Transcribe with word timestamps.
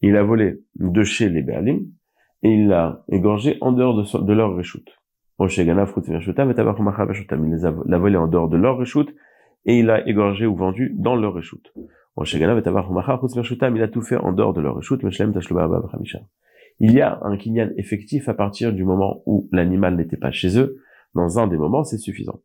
Il 0.00 0.16
a 0.16 0.22
volé 0.22 0.60
de 0.76 1.02
chez 1.02 1.28
les 1.28 1.42
Be'alim 1.42 1.86
et 2.42 2.50
il 2.50 2.68
l'a 2.68 3.04
égorgé 3.08 3.56
en 3.60 3.72
dehors 3.72 3.94
de, 3.94 4.32
leur 4.32 4.54
Reshut. 4.54 4.84
Il 5.38 5.46
l'a 7.86 7.98
volé 7.98 8.16
en 8.16 8.26
dehors 8.26 8.48
de 8.48 8.56
leur 8.56 8.76
Reshut 8.76 9.14
et 9.64 9.78
il 9.78 9.86
l'a 9.86 10.06
égorgé 10.08 10.46
ou 10.46 10.56
vendu 10.56 10.94
dans 10.98 11.14
leur 11.14 11.34
Reshut. 11.34 11.72
Il 12.16 13.82
a 13.82 13.88
tout 13.88 14.02
fait 14.02 14.16
en 14.16 14.32
dehors 14.32 14.52
de 14.52 14.60
leur 14.60 14.74
Reshut. 14.76 15.00
Il 16.80 16.92
y 16.92 17.00
a 17.00 17.20
un 17.22 17.36
kinyan 17.36 17.70
effectif 17.76 18.28
à 18.28 18.34
partir 18.34 18.72
du 18.72 18.84
moment 18.84 19.22
où 19.26 19.48
l'animal 19.52 19.96
n'était 19.96 20.16
pas 20.16 20.32
chez 20.32 20.58
eux. 20.58 20.78
Dans 21.14 21.38
un 21.38 21.46
des 21.46 21.56
moments, 21.56 21.84
c'est 21.84 21.98
suffisant. 21.98 22.40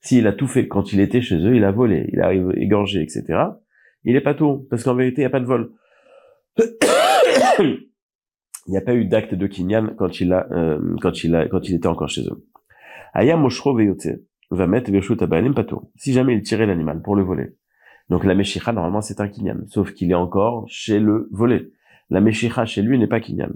S'il 0.00 0.26
a 0.26 0.32
tout 0.32 0.46
fait 0.46 0.68
quand 0.68 0.92
il 0.92 1.00
était 1.00 1.22
chez 1.22 1.36
eux, 1.36 1.56
il 1.56 1.64
a 1.64 1.72
volé, 1.72 2.10
il 2.12 2.20
a 2.20 2.34
égorgé, 2.34 3.00
etc. 3.02 3.24
Il 4.04 4.16
est 4.16 4.20
pas 4.20 4.34
tout, 4.34 4.66
parce 4.68 4.84
qu'en 4.84 4.94
vérité, 4.94 5.22
il 5.22 5.24
n'y 5.24 5.26
a 5.26 5.30
pas 5.30 5.40
de 5.40 5.46
vol. 5.46 5.72
il 7.58 7.88
n'y 8.68 8.76
a 8.76 8.82
pas 8.82 8.94
eu 8.94 9.06
d'acte 9.06 9.34
de 9.34 9.46
kinyan 9.46 9.94
quand 9.96 10.20
il 10.20 10.32
a, 10.34 10.46
euh, 10.52 10.96
quand 11.00 11.24
il 11.24 11.34
a, 11.34 11.48
quand 11.48 11.66
il 11.68 11.74
était 11.74 11.88
encore 11.88 12.10
chez 12.10 12.22
eux. 12.28 12.46
Aya 13.14 13.36
moshro 13.36 13.78
va 14.50 14.66
mettre 14.66 14.90
Si 15.96 16.12
jamais 16.12 16.34
il 16.34 16.42
tirait 16.42 16.66
l'animal 16.66 17.00
pour 17.00 17.16
le 17.16 17.22
voler. 17.22 17.56
Donc 18.10 18.24
la 18.24 18.34
meshicha, 18.34 18.72
normalement, 18.72 19.00
c'est 19.00 19.20
un 19.20 19.28
kinyan. 19.28 19.62
Sauf 19.68 19.94
qu'il 19.94 20.10
est 20.10 20.14
encore 20.14 20.66
chez 20.68 21.00
le 21.00 21.28
volé. 21.32 21.72
La 22.10 22.20
meshicha 22.20 22.66
chez 22.66 22.82
lui 22.82 22.98
n'est 22.98 23.06
pas 23.06 23.20
kinyan 23.20 23.52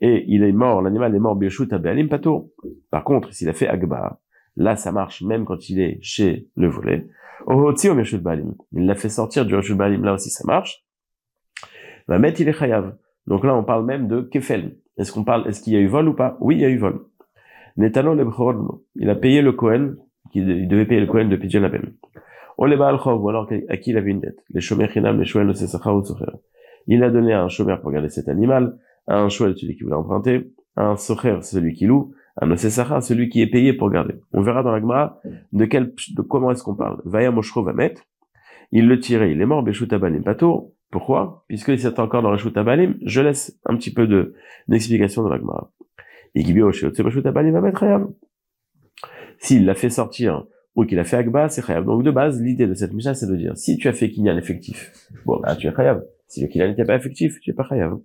et 0.00 0.24
il 0.28 0.42
est 0.42 0.52
mort, 0.52 0.82
l'animal 0.82 1.14
est 1.14 1.18
mort 1.18 1.36
Birshut 1.36 1.72
Abealim 1.72 2.08
Pato. 2.08 2.52
Par 2.90 3.04
contre, 3.04 3.32
s'il 3.32 3.48
a 3.48 3.52
fait 3.52 3.68
Agba, 3.68 4.20
là 4.56 4.76
ça 4.76 4.92
marche 4.92 5.22
même 5.22 5.44
quand 5.44 5.68
il 5.68 5.80
est 5.80 5.98
chez 6.02 6.48
le 6.56 6.68
volet. 6.68 7.06
Il 7.48 8.86
l'a 8.86 8.94
fait 8.94 9.08
sortir 9.08 9.46
du 9.46 9.54
Rishut 9.54 9.74
Baalim, 9.74 10.04
là 10.04 10.14
aussi 10.14 10.30
ça 10.30 10.44
marche. 10.46 10.84
Va 12.08 12.18
il 12.18 12.48
est 12.48 12.52
Chayav. 12.52 12.96
Donc 13.26 13.44
là 13.44 13.54
on 13.54 13.64
parle 13.64 13.84
même 13.84 14.08
de 14.08 14.20
Kefel. 14.22 14.76
Est-ce 14.96 15.12
qu'on 15.12 15.24
parle, 15.24 15.48
est-ce 15.48 15.62
qu'il 15.62 15.72
y 15.72 15.76
a 15.76 15.80
eu 15.80 15.86
vol 15.86 16.08
ou 16.08 16.14
pas? 16.14 16.36
Oui, 16.40 16.56
il 16.56 16.60
y 16.60 16.64
a 16.64 16.68
eu 16.68 16.76
vol. 16.76 17.00
Netano 17.76 18.14
il 18.96 19.10
a 19.10 19.14
payé 19.14 19.42
le 19.42 19.52
Kohen, 19.52 19.96
il 20.34 20.68
devait 20.68 20.84
payer 20.84 21.00
le 21.00 21.06
Kohen 21.06 21.28
de 21.28 21.36
Pidjan 21.36 21.62
Abel. 21.62 21.94
ou 22.58 22.64
alors 23.28 23.48
à 23.68 23.76
qui 23.78 23.90
il 23.90 23.96
avait 23.96 24.10
une 24.10 24.20
dette? 24.20 24.44
Les 24.50 24.60
Shomer 24.60 24.88
les 24.94 25.24
Shoel, 25.24 25.52
Il 26.86 27.02
a 27.02 27.10
donné 27.10 27.32
à 27.32 27.42
un 27.42 27.48
Shomer 27.48 27.76
pour 27.80 27.90
garder 27.90 28.10
cet 28.10 28.28
animal, 28.28 28.76
un 29.06 29.28
Shoel, 29.28 29.56
celui 29.56 29.76
qui 29.76 29.82
voulait 29.82 29.96
emprunter, 29.96 30.52
un 30.76 30.96
Socher, 30.96 31.38
celui 31.42 31.74
qui 31.74 31.86
loue, 31.86 32.14
un 32.40 32.50
Osesara, 32.50 33.00
celui 33.00 33.28
qui 33.28 33.42
est 33.42 33.46
payé 33.46 33.72
pour 33.72 33.90
garder. 33.90 34.14
On 34.32 34.40
verra 34.40 34.62
dans 34.62 34.72
la 34.72 34.80
Gemara 34.80 35.20
de 35.52 35.64
quel, 35.64 35.94
de 36.16 36.22
comment 36.22 36.50
est-ce 36.50 36.62
qu'on 36.62 36.74
parle. 36.74 37.00
Vaya 37.04 37.30
Moshro 37.30 37.62
va 37.62 37.72
mettre, 37.72 38.02
il 38.72 38.86
le 38.86 38.98
tirait, 39.00 39.32
il 39.32 39.40
est 39.40 39.46
mort, 39.46 39.62
Beshut 39.62 39.92
Abalim 39.92 40.22
Pato. 40.22 40.74
Pourquoi? 40.90 41.44
Puisqu'il 41.46 41.78
s'est 41.78 42.00
encore 42.00 42.22
dans 42.22 42.30
Reshut 42.30 42.56
Abalim, 42.56 42.96
je 43.02 43.20
laisse 43.20 43.58
un 43.64 43.76
petit 43.76 43.92
peu 43.92 44.06
de, 44.06 44.34
d'explication 44.68 45.22
dans 45.22 45.28
la 45.28 45.38
Gemara. 45.38 45.72
Va 46.34 47.60
mettre 47.60 47.84
S'il 49.38 49.64
l'a 49.66 49.74
fait 49.74 49.90
sortir, 49.90 50.46
ou 50.74 50.84
qu'il 50.84 50.98
a 50.98 51.04
fait 51.04 51.16
Agba, 51.16 51.48
c'est 51.48 51.64
Chayav. 51.64 51.84
Donc, 51.84 52.02
de 52.02 52.10
base, 52.10 52.40
l'idée 52.40 52.66
de 52.66 52.74
cette 52.74 52.92
mission, 52.92 53.14
c'est 53.14 53.26
de 53.26 53.36
dire, 53.36 53.56
si 53.56 53.76
tu 53.76 53.88
as 53.88 53.92
fait 53.92 54.10
Kinyan 54.10 54.36
effectif, 54.36 54.92
bon, 55.24 55.40
bah, 55.40 55.56
tu 55.56 55.66
es 55.66 55.74
Chayav. 55.74 56.02
Si 56.26 56.40
le 56.40 56.48
Kinyan 56.48 56.68
n'était 56.68 56.84
pas 56.84 56.96
effectif, 56.96 57.40
tu 57.40 57.50
es 57.50 57.54
pas 57.54 57.64
Chayav. 57.64 57.98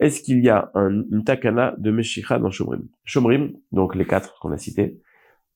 Est-ce 0.00 0.22
qu'il 0.22 0.44
y 0.44 0.48
a 0.48 0.70
un, 0.74 1.02
une 1.10 1.24
takana 1.24 1.74
de 1.78 1.90
Meshicha 1.90 2.38
dans 2.38 2.50
Shomrim? 2.50 2.88
Shomrim, 3.04 3.52
donc 3.72 3.94
les 3.94 4.04
quatre 4.04 4.38
qu'on 4.40 4.52
a 4.52 4.58
cités, 4.58 5.00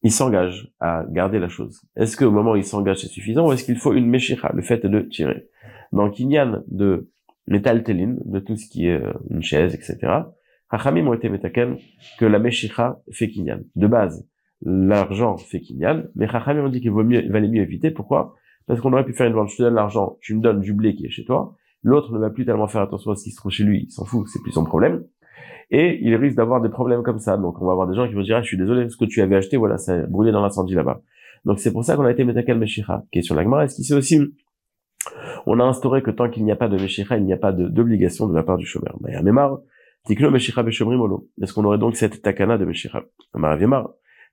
ils 0.02 0.10
s'engagent 0.10 0.72
à 0.80 1.04
garder 1.08 1.38
la 1.38 1.48
chose. 1.48 1.80
Est-ce 1.96 2.16
qu'au 2.16 2.30
moment 2.30 2.52
où 2.52 2.56
ils 2.56 2.64
s'engagent, 2.64 2.98
c'est 3.02 3.08
suffisant 3.08 3.48
ou 3.48 3.52
est-ce 3.52 3.64
qu'il 3.64 3.76
faut 3.76 3.94
une 3.94 4.08
Meshicha, 4.08 4.50
le 4.54 4.62
fait 4.62 4.84
de 4.84 5.00
tirer? 5.00 5.48
Dans 5.92 6.10
Kinyan 6.10 6.62
de 6.68 7.10
métal 7.46 7.82
de 7.84 8.38
tout 8.40 8.56
ce 8.56 8.68
qui 8.68 8.86
est 8.86 9.00
euh, 9.00 9.12
une 9.30 9.42
chaise, 9.42 9.74
etc., 9.74 9.98
Hachamim 10.70 11.06
ont 11.06 11.14
été 11.14 11.28
métaken 11.28 11.76
que 12.18 12.24
la 12.24 12.38
Meshicha 12.38 13.00
fait 13.12 13.28
Kinyan. 13.28 13.60
De 13.76 13.86
base, 13.86 14.26
l'argent 14.62 15.36
fait 15.36 15.60
Kinyan, 15.60 16.04
mais 16.14 16.26
Hachamim 16.26 16.64
ont 16.64 16.68
dit 16.68 16.80
qu'il 16.80 16.92
valait 16.92 17.48
mieux 17.48 17.62
éviter. 17.62 17.90
Pourquoi? 17.90 18.34
Parce 18.66 18.80
qu'on 18.80 18.92
aurait 18.92 19.04
pu 19.04 19.12
faire 19.12 19.26
une 19.26 19.34
vente, 19.34 19.50
je 19.50 19.56
te 19.56 19.62
donne 19.62 19.74
l'argent, 19.74 20.16
tu 20.20 20.34
me 20.34 20.40
donnes 20.40 20.60
du 20.60 20.72
blé 20.72 20.94
qui 20.94 21.06
est 21.06 21.10
chez 21.10 21.24
toi, 21.24 21.56
L'autre 21.82 22.12
ne 22.12 22.18
va 22.18 22.30
plus 22.30 22.44
tellement 22.44 22.68
faire 22.68 22.82
attention 22.82 23.10
à 23.10 23.16
ce 23.16 23.24
qui 23.24 23.30
se 23.30 23.36
trouve 23.36 23.50
chez 23.50 23.64
lui, 23.64 23.84
il 23.88 23.90
s'en 23.90 24.04
fout, 24.04 24.26
c'est 24.28 24.40
plus 24.42 24.52
son 24.52 24.64
problème. 24.64 25.04
Et 25.70 25.98
il 26.02 26.14
risque 26.16 26.36
d'avoir 26.36 26.60
des 26.60 26.68
problèmes 26.68 27.02
comme 27.02 27.18
ça. 27.18 27.36
Donc 27.36 27.60
on 27.60 27.66
va 27.66 27.72
avoir 27.72 27.88
des 27.88 27.94
gens 27.94 28.06
qui 28.06 28.14
vont 28.14 28.22
dire, 28.22 28.36
ah, 28.36 28.42
je 28.42 28.46
suis 28.46 28.58
désolé, 28.58 28.88
ce 28.88 28.96
que 28.96 29.04
tu 29.04 29.22
avais 29.22 29.36
acheté, 29.36 29.56
voilà, 29.56 29.78
ça 29.78 29.94
a 29.94 30.06
brûlé 30.06 30.30
dans 30.30 30.42
l'incendie 30.42 30.74
là-bas. 30.74 31.00
Donc 31.44 31.58
c'est 31.58 31.72
pour 31.72 31.84
ça 31.84 31.96
qu'on 31.96 32.04
a 32.04 32.10
été 32.10 32.24
Metakal 32.24 32.58
Meshicha. 32.58 33.04
Question 33.10 33.34
Lagmar, 33.34 33.62
est-ce 33.62 33.76
qu'ici 33.76 33.94
aussi, 33.94 34.20
on 35.46 35.58
a 35.58 35.64
instauré 35.64 36.02
que 36.02 36.10
tant 36.10 36.28
qu'il 36.30 36.44
n'y 36.44 36.52
a 36.52 36.56
pas 36.56 36.68
de 36.68 36.76
Meshicha, 36.76 37.16
il 37.16 37.24
n'y 37.24 37.32
a 37.32 37.38
pas 37.38 37.52
d'obligation 37.52 38.28
de, 38.28 38.34
la 38.34 38.42
part 38.42 38.58
du 38.58 38.66
chômeur. 38.66 38.96
Mais 39.00 39.14
à 39.14 39.22
Memar, 39.22 39.58
Tiklo 40.04 40.30
Meshicha 40.30 40.62
Molo. 40.62 41.28
Est-ce 41.40 41.52
qu'on 41.52 41.64
aurait 41.64 41.78
donc 41.78 41.96
cette 41.96 42.22
takana 42.22 42.58
de 42.58 42.64
Meshicha? 42.64 43.02
Amar 43.34 43.58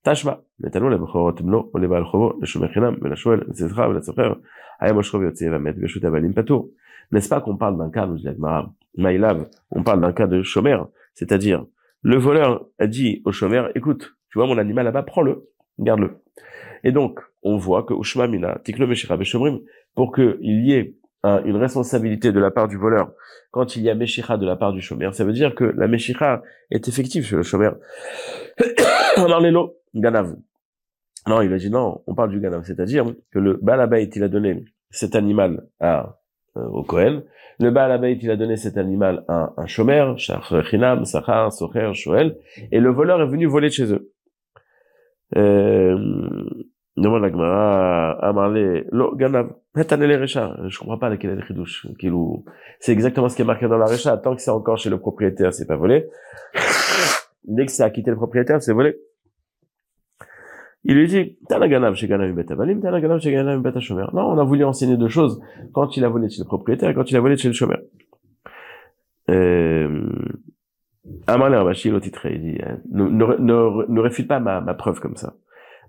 Viemar. 0.04 0.14
Tashma, 0.14 0.34
נתנו 0.60 0.90
לבכורות 0.90 1.40
בנו 1.40 1.70
או 1.74 1.78
לבעל 1.78 2.04
חובו, 2.04 2.32
לשומר 2.42 2.68
חינם 2.68 2.94
ולשואל, 3.02 3.40
לצדך 3.48 3.78
ולסוחר, 3.90 4.32
היה 4.80 4.92
מושכו 4.92 5.20
ויוצא 5.20 5.44
ומת 5.52 5.78
ברשות 5.78 6.04
הבעלים 6.04 6.32
פטור. 6.32 6.70
N'est-ce 7.12 7.28
pas 7.28 7.40
qu'on 7.40 7.56
parle 7.56 7.76
d'un 7.76 7.90
cas, 7.90 8.06
nous 8.06 8.16
dit 8.16 8.28
Maïlav, 8.96 9.46
on 9.70 9.82
parle 9.82 10.00
d'un 10.00 10.12
cas 10.12 10.26
de 10.26 10.42
chômeur, 10.42 10.88
c'est-à-dire, 11.14 11.64
le 12.02 12.16
voleur 12.16 12.66
a 12.78 12.86
dit 12.86 13.22
au 13.24 13.32
chômeur, 13.32 13.70
écoute, 13.76 14.14
tu 14.30 14.38
vois 14.38 14.46
mon 14.46 14.58
animal 14.58 14.84
là-bas, 14.86 15.02
prends-le, 15.02 15.48
garde-le. 15.78 16.10
Et 16.82 16.92
donc, 16.92 17.20
on 17.42 17.56
voit 17.56 17.82
que 17.82 17.94
Ushmamina, 17.94 18.58
Tiklo 18.64 18.86
Meshira 18.86 19.18
pour 19.94 20.14
qu'il 20.14 20.36
y 20.66 20.72
ait 20.72 20.94
une 21.44 21.56
responsabilité 21.56 22.32
de 22.32 22.40
la 22.40 22.50
part 22.50 22.68
du 22.68 22.76
voleur 22.76 23.12
quand 23.50 23.76
il 23.76 23.82
y 23.82 23.90
a 23.90 23.94
Meshira 23.94 24.36
de 24.38 24.46
la 24.46 24.56
part 24.56 24.72
du 24.72 24.80
chômeur, 24.80 25.14
ça 25.14 25.24
veut 25.24 25.32
dire 25.32 25.54
que 25.54 25.64
la 25.64 25.86
Meshira 25.86 26.42
est 26.70 26.88
effective 26.88 27.24
chez 27.24 27.36
le 27.36 27.42
chômeur. 27.42 27.76
Ganav. 29.93 30.35
Non, 31.27 31.41
il 31.41 31.53
a 31.53 31.57
dit 31.57 31.69
non, 31.69 32.01
on 32.07 32.15
parle 32.15 32.31
du 32.31 32.39
Ganav, 32.39 32.63
c'est-à-dire 32.63 33.05
que 33.31 33.39
le 33.39 33.59
Balabait, 33.61 34.05
il 34.05 34.23
a 34.23 34.29
donné 34.29 34.65
cet 34.89 35.15
animal 35.15 35.67
à 35.79 36.19
euh, 36.57 36.65
au 36.67 36.83
Kohen. 36.83 37.23
Le 37.59 37.71
Baal 37.71 38.03
il 38.21 38.31
a 38.31 38.37
donné 38.37 38.55
cet 38.55 38.77
animal 38.77 39.25
à 39.27 39.53
un 39.57 39.65
chômeur, 39.65 40.17
Chinam, 40.17 41.03
Sachar, 41.03 41.51
Socher, 41.51 41.91
Shoel, 41.93 42.37
et 42.71 42.79
le 42.79 42.89
voleur 42.89 43.21
est 43.21 43.27
venu 43.27 43.45
voler 43.47 43.69
chez 43.69 43.93
eux. 43.93 44.13
Euh, 45.35 45.97
demande 46.95 47.21
la 47.21 47.29
Gemara, 47.29 48.11
Amarle, 48.25 48.85
Ganav, 49.15 49.51
Recha. 49.75 50.55
Je 50.67 50.79
comprends 50.79 50.97
pas 50.97 51.09
laquelle 51.09 51.31
est 51.31 51.35
le 51.35 51.41
chidouche. 51.45 51.85
C'est 52.79 52.93
exactement 52.93 53.27
ce 53.27 53.35
qui 53.35 53.41
est 53.41 53.45
marqué 53.45 53.67
dans 53.67 53.77
la 53.77 53.85
Recha. 53.85 54.17
Tant 54.17 54.35
que 54.35 54.41
c'est 54.41 54.51
encore 54.51 54.77
chez 54.77 54.89
le 54.89 54.97
propriétaire, 54.97 55.53
c'est 55.53 55.67
pas 55.67 55.75
volé. 55.75 56.07
Dès 57.43 57.65
que 57.65 57.71
c'est 57.71 57.83
à 57.83 57.89
quitter 57.89 58.09
le 58.09 58.17
propriétaire, 58.17 58.61
c'est 58.61 58.73
volé. 58.73 58.95
Il 60.85 60.95
lui 60.95 61.07
dit, 61.07 61.37
Tanaganav 61.47 61.95
chez 61.95 62.07
Ganav 62.07 62.33
Betavalim, 62.33 62.81
Tanaganav 62.81 63.19
chez 63.19 63.31
Ganav 63.31 63.79
Shomer. 63.79 64.05
Non, 64.13 64.31
on 64.31 64.37
a 64.37 64.43
voulu 64.43 64.63
enseigner 64.63 64.97
deux 64.97 65.09
choses 65.09 65.41
quand 65.73 65.97
il 65.97 66.05
a 66.05 66.09
volé 66.09 66.29
chez 66.29 66.41
le 66.41 66.45
propriétaire 66.45 66.89
et 66.89 66.93
quand 66.93 67.09
il 67.11 67.17
a 67.17 67.19
volé 67.19 67.35
chez 67.35 67.49
le 67.49 67.53
chômeur. 67.53 67.79
Euh, 69.29 70.09
Amal 71.27 71.53
Rabashi, 71.53 71.89
l'autre 71.89 72.05
titre, 72.05 72.25
il 72.27 72.41
dit, 72.41 72.57
hein, 72.65 72.79
ne, 72.91 73.03
ne, 73.03 73.91
ne, 73.91 73.99
réfute 73.99 74.27
pas 74.27 74.39
ma, 74.39 74.61
ma 74.61 74.73
preuve 74.73 74.99
comme 74.99 75.17
ça. 75.17 75.35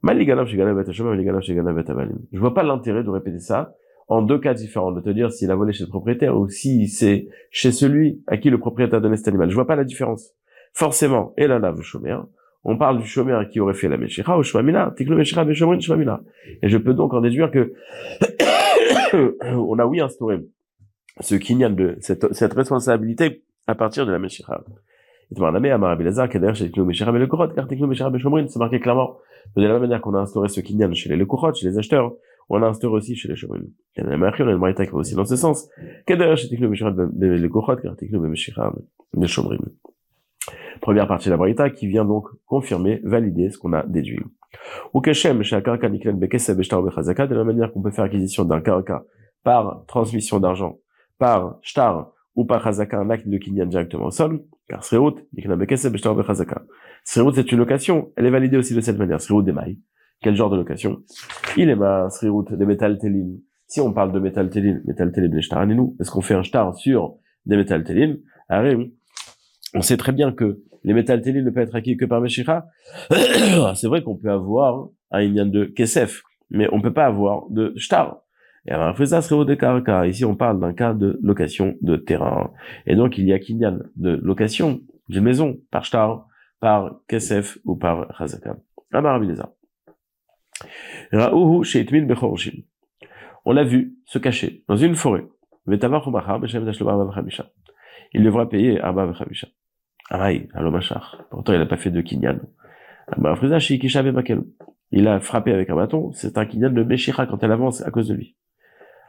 Maliganav 0.02 0.46
chez 0.46 0.56
Ganav 0.56 0.90
Shomer, 0.90 1.10
Maliganav 1.10 1.42
chez 1.42 1.54
Ganav 1.54 1.76
Betavalim. 1.76 2.18
Je 2.32 2.40
vois 2.40 2.54
pas 2.54 2.64
l'intérêt 2.64 3.04
de 3.04 3.10
répéter 3.10 3.38
ça 3.38 3.74
en 4.08 4.22
deux 4.22 4.38
cas 4.38 4.54
différents, 4.54 4.90
de 4.90 5.00
te 5.00 5.10
dire 5.10 5.30
s'il 5.30 5.52
a 5.52 5.54
volé 5.54 5.72
chez 5.72 5.84
le 5.84 5.88
propriétaire 5.88 6.36
ou 6.36 6.48
si 6.48 6.88
c'est 6.88 7.28
chez 7.52 7.70
celui 7.70 8.24
à 8.26 8.38
qui 8.38 8.50
le 8.50 8.58
propriétaire 8.58 8.98
a 8.98 9.00
donné 9.00 9.16
cet 9.16 9.28
animal. 9.28 9.50
Je 9.50 9.54
vois 9.54 9.68
pas 9.68 9.76
la 9.76 9.84
différence. 9.84 10.34
Forcément, 10.72 11.32
et 11.36 11.46
la 11.46 11.60
lave 11.60 11.80
chômeur, 11.80 12.26
on 12.64 12.76
parle 12.76 13.00
du 13.00 13.06
chômeur 13.06 13.48
qui 13.48 13.60
aurait 13.60 13.74
fait 13.74 13.88
la 13.88 13.96
Meshicha 13.96 14.36
ou 14.36 14.42
Shmamina, 14.42 14.92
Tiklo 14.96 15.16
Meshicha 15.16 15.44
Beshomrin 15.44 15.80
Shmamina. 15.80 16.20
Et 16.62 16.68
je 16.68 16.76
peux 16.76 16.92
donc 16.92 17.14
en 17.14 17.20
déduire 17.20 17.50
que 17.50 17.72
on 19.44 19.78
a 19.78 19.86
oui 19.86 20.00
instauré 20.00 20.40
ce 21.20 21.34
kinyan 21.36 21.70
de 21.70 21.96
cette, 22.00 22.32
cette 22.34 22.52
responsabilité 22.52 23.42
à 23.66 23.74
partir 23.74 24.06
de 24.06 24.12
la 24.12 24.18
Meshicha. 24.18 24.62
C'est 28.48 28.58
marqué 28.58 28.80
clairement. 28.80 29.18
De 29.56 29.62
la 29.62 29.72
même 29.72 29.82
manière 29.82 30.00
qu'on 30.00 30.14
a 30.14 30.18
instauré 30.18 30.48
ce 30.48 30.60
kinyan 30.60 30.92
chez 30.92 31.08
les 31.08 31.16
Lekurot, 31.16 31.54
chez 31.54 31.66
les 31.66 31.78
acheteurs, 31.78 32.12
on 32.50 32.62
a 32.62 32.66
instauré 32.66 32.96
aussi 32.96 33.14
chez 33.14 33.28
les 33.28 33.36
Shomrim. 33.36 33.64
Il 33.96 34.04
y 34.04 34.06
a 34.06 34.14
une 34.14 34.22
on 34.22 34.24
a 34.24 34.50
une 34.50 34.58
marita 34.58 34.84
qui 34.84 34.92
aussi 34.92 35.14
dans 35.14 35.24
ce 35.24 35.36
sens. 35.36 35.68
Qu'est-ce 36.06 36.36
chez 36.36 36.48
Tiklo 36.48 36.68
Meshicha 36.68 36.90
Lekurot, 36.90 37.76
car 37.76 37.96
Tiklo 37.96 38.20
Meshicha 38.20 38.72
Beshomrim. 39.14 39.60
Première 40.80 41.06
partie 41.06 41.26
de 41.26 41.32
la 41.32 41.36
Braïta 41.36 41.70
qui 41.70 41.86
vient 41.86 42.04
donc 42.04 42.26
confirmer, 42.46 43.00
valider 43.04 43.50
ce 43.50 43.58
qu'on 43.58 43.72
a 43.72 43.84
déduit. 43.86 44.20
Ou 44.94 45.00
Keshem, 45.00 45.42
chez 45.42 45.60
de 45.60 47.34
la 47.34 47.44
manière 47.44 47.72
qu'on 47.72 47.82
peut 47.82 47.90
faire 47.90 48.04
acquisition 48.04 48.44
d'un 48.44 48.60
karaka 48.60 49.04
par 49.42 49.84
transmission 49.86 50.40
d'argent, 50.40 50.78
par 51.18 51.58
shtar 51.62 52.12
ou 52.34 52.44
par 52.44 52.62
chazaka, 52.62 52.98
un 52.98 53.10
acte 53.10 53.28
de 53.28 53.38
kinyan 53.38 53.66
directement 53.66 54.06
au 54.06 54.10
sol, 54.10 54.42
car 54.68 54.80
beshtar 54.80 56.14
bechazaka. 56.14 56.62
Sreut, 57.04 57.32
c'est 57.34 57.52
une 57.52 57.58
location, 57.58 58.12
elle 58.16 58.26
est 58.26 58.30
validée 58.30 58.56
aussi 58.56 58.74
de 58.74 58.80
cette 58.80 58.98
manière, 58.98 59.20
sreut 59.20 59.42
des 59.42 59.52
mailles. 59.52 59.78
Quel 60.22 60.36
genre 60.36 60.50
de 60.50 60.56
location? 60.56 61.02
Il 61.56 61.70
est 61.70 61.76
ma 61.76 62.10
sreut, 62.10 62.44
des 62.50 62.66
métal 62.66 62.98
télim. 62.98 63.38
Si 63.66 63.80
on 63.80 63.92
parle 63.92 64.12
de 64.12 64.18
métal 64.18 64.50
télim, 64.50 64.82
métal 64.84 65.12
télim, 65.12 65.32
nous, 65.74 65.96
est-ce 66.00 66.10
qu'on 66.10 66.20
fait 66.20 66.34
un 66.34 66.42
shtar 66.42 66.74
sur 66.74 67.14
des 67.46 67.56
métal 67.56 67.84
télim 67.84 68.18
on 69.74 69.82
sait 69.82 69.96
très 69.96 70.12
bien 70.12 70.32
que 70.32 70.60
les 70.84 70.94
métal 70.94 71.20
télim 71.20 71.44
ne 71.44 71.50
peuvent 71.50 71.64
être 71.64 71.74
acquis 71.74 71.96
que 71.96 72.04
par 72.04 72.20
Meshicha. 72.20 72.66
c'est 73.10 73.86
vrai 73.86 74.02
qu'on 74.02 74.16
peut 74.16 74.30
avoir 74.30 74.88
un 75.10 75.22
inyan 75.22 75.46
de 75.46 75.64
kesef, 75.64 76.22
mais 76.50 76.68
on 76.72 76.80
peut 76.80 76.92
pas 76.92 77.06
avoir 77.06 77.48
de 77.50 77.74
shtar. 77.76 78.22
Et 78.66 78.72
alors, 78.72 78.96
ça 78.96 79.22
serait 79.22 79.36
au 79.36 80.04
Ici, 80.04 80.24
on 80.24 80.36
parle 80.36 80.60
d'un 80.60 80.74
cas 80.74 80.92
de 80.92 81.18
location 81.22 81.76
de 81.80 81.96
terrain. 81.96 82.52
Et 82.86 82.94
donc, 82.94 83.16
il 83.16 83.26
y 83.26 83.32
a 83.32 83.38
kinyan 83.38 83.78
de 83.96 84.20
location 84.22 84.80
d'une 85.08 85.24
maison 85.24 85.58
par 85.70 85.84
shtar, 85.84 86.26
par 86.60 87.00
kesef 87.08 87.58
ou 87.64 87.76
par 87.76 88.14
chazaka. 88.18 88.58
Sheitmin 91.62 92.02
bechorshim. 92.02 92.64
On 93.44 93.52
l'a 93.52 93.64
vu 93.64 93.96
se 94.04 94.18
cacher 94.18 94.62
dans 94.68 94.76
une 94.76 94.94
forêt. 94.94 95.26
Il 95.66 95.78
devra 98.24 98.48
payer 98.48 98.80
Arba 98.80 99.06
Vechamisha. 99.06 99.48
Amaï, 100.10 100.48
alomachar. 100.54 101.24
Pourtant, 101.30 101.52
il 101.52 101.60
n'a 101.60 101.66
pas 101.66 101.76
fait 101.76 101.90
de 101.90 102.00
kinyan. 102.00 102.40
Il 104.92 105.06
a 105.06 105.20
frappé 105.20 105.52
avec 105.52 105.70
un 105.70 105.76
bâton. 105.76 106.10
C'est 106.12 106.36
un 106.36 106.44
kinyan 106.44 106.70
de 106.70 106.82
Meshira 106.82 107.26
quand 107.26 107.42
elle 107.44 107.52
avance 107.52 107.80
à 107.86 107.90
cause 107.92 108.08
de 108.08 108.14
lui. 108.14 108.36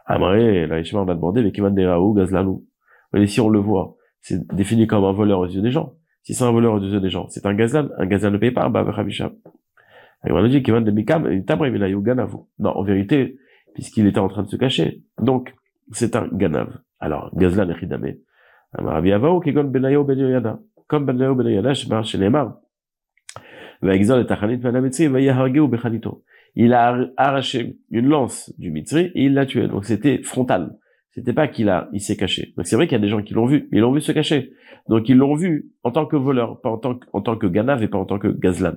Amré, 0.05 0.67
la 0.67 0.81
on 0.93 1.07
a 1.07 1.15
demandé, 1.15 1.41
mais 1.41 1.51
Kiman 1.51 1.73
Deraou, 1.73 2.13
Gazlanou. 2.13 2.65
Mais 3.13 3.25
si 3.25 3.41
on 3.41 3.49
le 3.49 3.59
voit, 3.59 3.95
c'est 4.21 4.45
défini 4.53 4.85
comme 4.85 5.03
un 5.03 5.11
voleur 5.11 5.39
aux 5.39 5.47
yeux 5.47 5.61
des 5.61 5.71
gens. 5.71 5.93
Si 6.21 6.35
c'est 6.35 6.43
un 6.43 6.51
voleur 6.51 6.73
aux 6.73 6.79
yeux 6.79 6.99
des 6.99 7.09
gens, 7.09 7.27
c'est 7.29 7.45
un 7.47 7.55
gazlan. 7.55 7.89
Un 7.97 8.05
gazlan 8.05 8.31
ne 8.31 8.37
paye 8.37 8.51
pas 8.51 8.61
Arba 8.61 8.83
Vechamisha. 8.83 9.31
Et 10.27 10.31
on 10.31 10.37
a 10.37 10.47
dit 10.47 10.61
Kiman 10.61 10.83
de 10.83 10.91
Mikam, 10.91 11.27
Non, 12.59 12.69
en 12.69 12.83
vérité, 12.83 13.37
puisqu'il 13.73 14.05
était 14.05 14.19
en 14.19 14.27
train 14.27 14.43
de 14.43 14.49
se 14.49 14.55
cacher. 14.55 15.01
Donc, 15.19 15.55
c'est 15.91 16.15
un 16.15 16.27
ganav. 16.27 16.79
Alors, 16.99 17.35
gazlan 17.35 17.69
echidame. 17.69 18.13
Rabbi 18.73 19.11
Avao, 19.11 19.39
kegon 19.41 19.65
benayo 19.65 20.03
ben. 20.03 20.59
Comme 20.91 21.05
benayo 21.05 21.35
ben 21.35 21.73
shemar 21.73 22.03
shenemar. 22.03 22.57
Va'exol 23.81 24.25
et 24.27 24.29
achanit 24.29 24.57
ben. 24.57 24.89
Il 26.55 26.73
a 26.73 26.97
arraché 27.15 27.77
une 27.91 28.09
lance 28.09 28.53
du 28.57 28.71
mitzri 28.71 29.09
et 29.15 29.23
il 29.27 29.33
l'a 29.33 29.45
tué. 29.45 29.69
Donc 29.69 29.85
c'était 29.85 30.21
frontal. 30.21 30.75
C'était 31.11 31.31
pas 31.31 31.47
qu'il 31.47 31.69
a, 31.69 31.87
il 31.93 32.01
s'est 32.01 32.17
caché. 32.17 32.53
Donc 32.57 32.67
c'est 32.67 32.75
vrai 32.75 32.87
qu'il 32.87 32.97
y 32.97 32.99
a 32.99 33.01
des 33.01 33.07
gens 33.07 33.21
qui 33.21 33.33
l'ont 33.33 33.45
vu, 33.45 33.69
mais 33.71 33.77
ils 33.77 33.81
l'ont 33.81 33.93
vu 33.93 34.01
se 34.01 34.11
cacher. 34.11 34.51
Donc 34.89 35.07
ils 35.07 35.15
l'ont 35.15 35.35
vu 35.35 35.71
en 35.83 35.91
tant 35.91 36.05
que 36.05 36.17
voleur, 36.17 36.59
pas 36.59 36.69
en 36.69 36.77
tant 36.77 36.95
que, 36.95 37.07
en 37.13 37.21
tant 37.21 37.37
que 37.37 37.47
ganav 37.47 37.81
et 37.81 37.87
pas 37.87 37.97
en 37.97 38.05
tant 38.05 38.19
que 38.19 38.27
gazlan. 38.27 38.75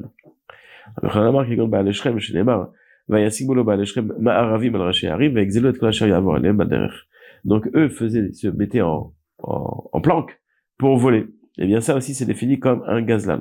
Donc 7.45 7.69
eux 7.75 7.89
faisaient, 7.89 8.33
se 8.33 8.49
mettaient 8.49 8.83
en, 8.83 9.13
en, 9.39 9.91
en 9.93 10.01
planque 10.01 10.41
pour 10.79 10.97
voler. 10.97 11.27
Eh 11.59 11.67
bien 11.67 11.81
ça 11.81 11.97
aussi 11.97 12.15
c'est 12.15 12.27
défini 12.27 12.59
comme 12.59 12.83
un 12.87 13.03
gazlan. 13.03 13.41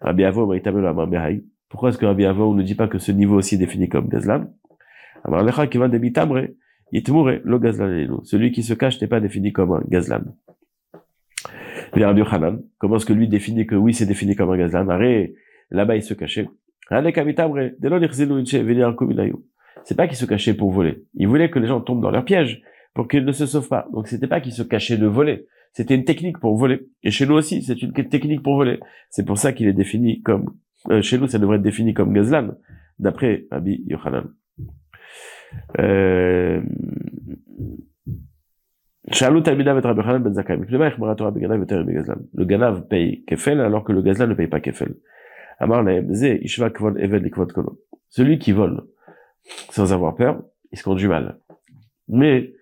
Rabbi 0.00 0.24
Avo, 0.24 0.52
pourquoi 1.68 1.90
est-ce 1.90 1.98
que 1.98 2.06
Rabbi 2.06 2.24
Avo 2.24 2.54
ne 2.54 2.62
dit 2.62 2.74
pas 2.74 2.88
que 2.88 2.98
ce 2.98 3.12
niveau 3.12 3.36
aussi 3.36 3.54
est 3.56 3.58
défini 3.58 3.88
comme 3.88 4.08
gazlan 4.08 4.46
celui 8.24 8.52
qui 8.52 8.62
se 8.62 8.74
cache 8.74 9.00
n'est 9.00 9.08
pas 9.08 9.20
défini 9.20 9.52
comme 9.52 9.72
un 9.72 9.82
gazlan. 9.88 10.22
Comment 12.78 12.96
est-ce 12.96 13.06
que 13.06 13.12
lui 13.12 13.28
définit 13.28 13.66
que 13.66 13.74
oui, 13.74 13.92
c'est 13.94 14.06
défini 14.06 14.34
comme 14.36 14.50
un 14.50 14.56
gazlan 14.56 14.86
Là-bas, 15.70 15.96
il 15.96 16.02
se 16.02 16.14
cachait. 16.14 16.48
C'est 19.84 19.96
pas 19.96 20.08
qu'il 20.08 20.16
se 20.16 20.24
cachait 20.26 20.54
pour 20.54 20.70
voler. 20.72 21.04
Il 21.14 21.28
voulait 21.28 21.50
que 21.50 21.58
les 21.58 21.66
gens 21.66 21.80
tombent 21.80 22.02
dans 22.02 22.10
leur 22.10 22.24
piège 22.24 22.62
pour 22.94 23.06
qu'ils 23.06 23.24
ne 23.24 23.32
se 23.32 23.46
sauvent 23.46 23.68
pas. 23.68 23.86
Donc 23.92 24.08
c'était 24.08 24.26
pas 24.26 24.40
qu'il 24.40 24.52
se 24.52 24.62
cachait 24.62 24.96
de 24.96 25.06
voler. 25.06 25.46
C'était 25.72 25.94
une 25.94 26.04
technique 26.04 26.38
pour 26.38 26.56
voler. 26.56 26.88
Et 27.02 27.10
chez 27.10 27.26
nous 27.26 27.34
aussi, 27.34 27.62
c'est 27.62 27.80
une 27.82 27.92
technique 27.92 28.42
pour 28.42 28.56
voler. 28.56 28.80
C'est 29.08 29.24
pour 29.24 29.38
ça 29.38 29.52
qu'il 29.52 29.68
est 29.68 29.72
défini 29.72 30.20
comme, 30.22 30.54
euh, 30.90 31.02
chez 31.02 31.18
nous, 31.18 31.26
ça 31.26 31.38
devrait 31.38 31.56
être 31.56 31.62
défini 31.62 31.94
comme 31.94 32.12
gazlan, 32.12 32.54
d'après 32.98 33.46
Abi 33.50 33.84
Yochanan. 33.86 34.32
Euh, 35.78 36.60
ben 39.10 39.16
le 42.34 42.44
ganav 42.44 42.86
paye 42.86 43.24
kefel 43.24 43.60
alors 43.60 43.82
que 43.82 43.92
le 43.92 44.02
gazlan 44.02 44.28
ne 44.28 44.34
paye 44.34 44.46
pas 44.46 44.60
kefel. 44.60 44.94
Celui 48.08 48.38
qui 48.38 48.52
vole 48.52 48.82
sans 49.70 49.92
avoir 49.92 50.14
peur, 50.14 50.42
il 50.70 50.78
se 50.78 50.84
conduit 50.84 51.08
mal. 51.08 51.40
Mais 52.08 52.52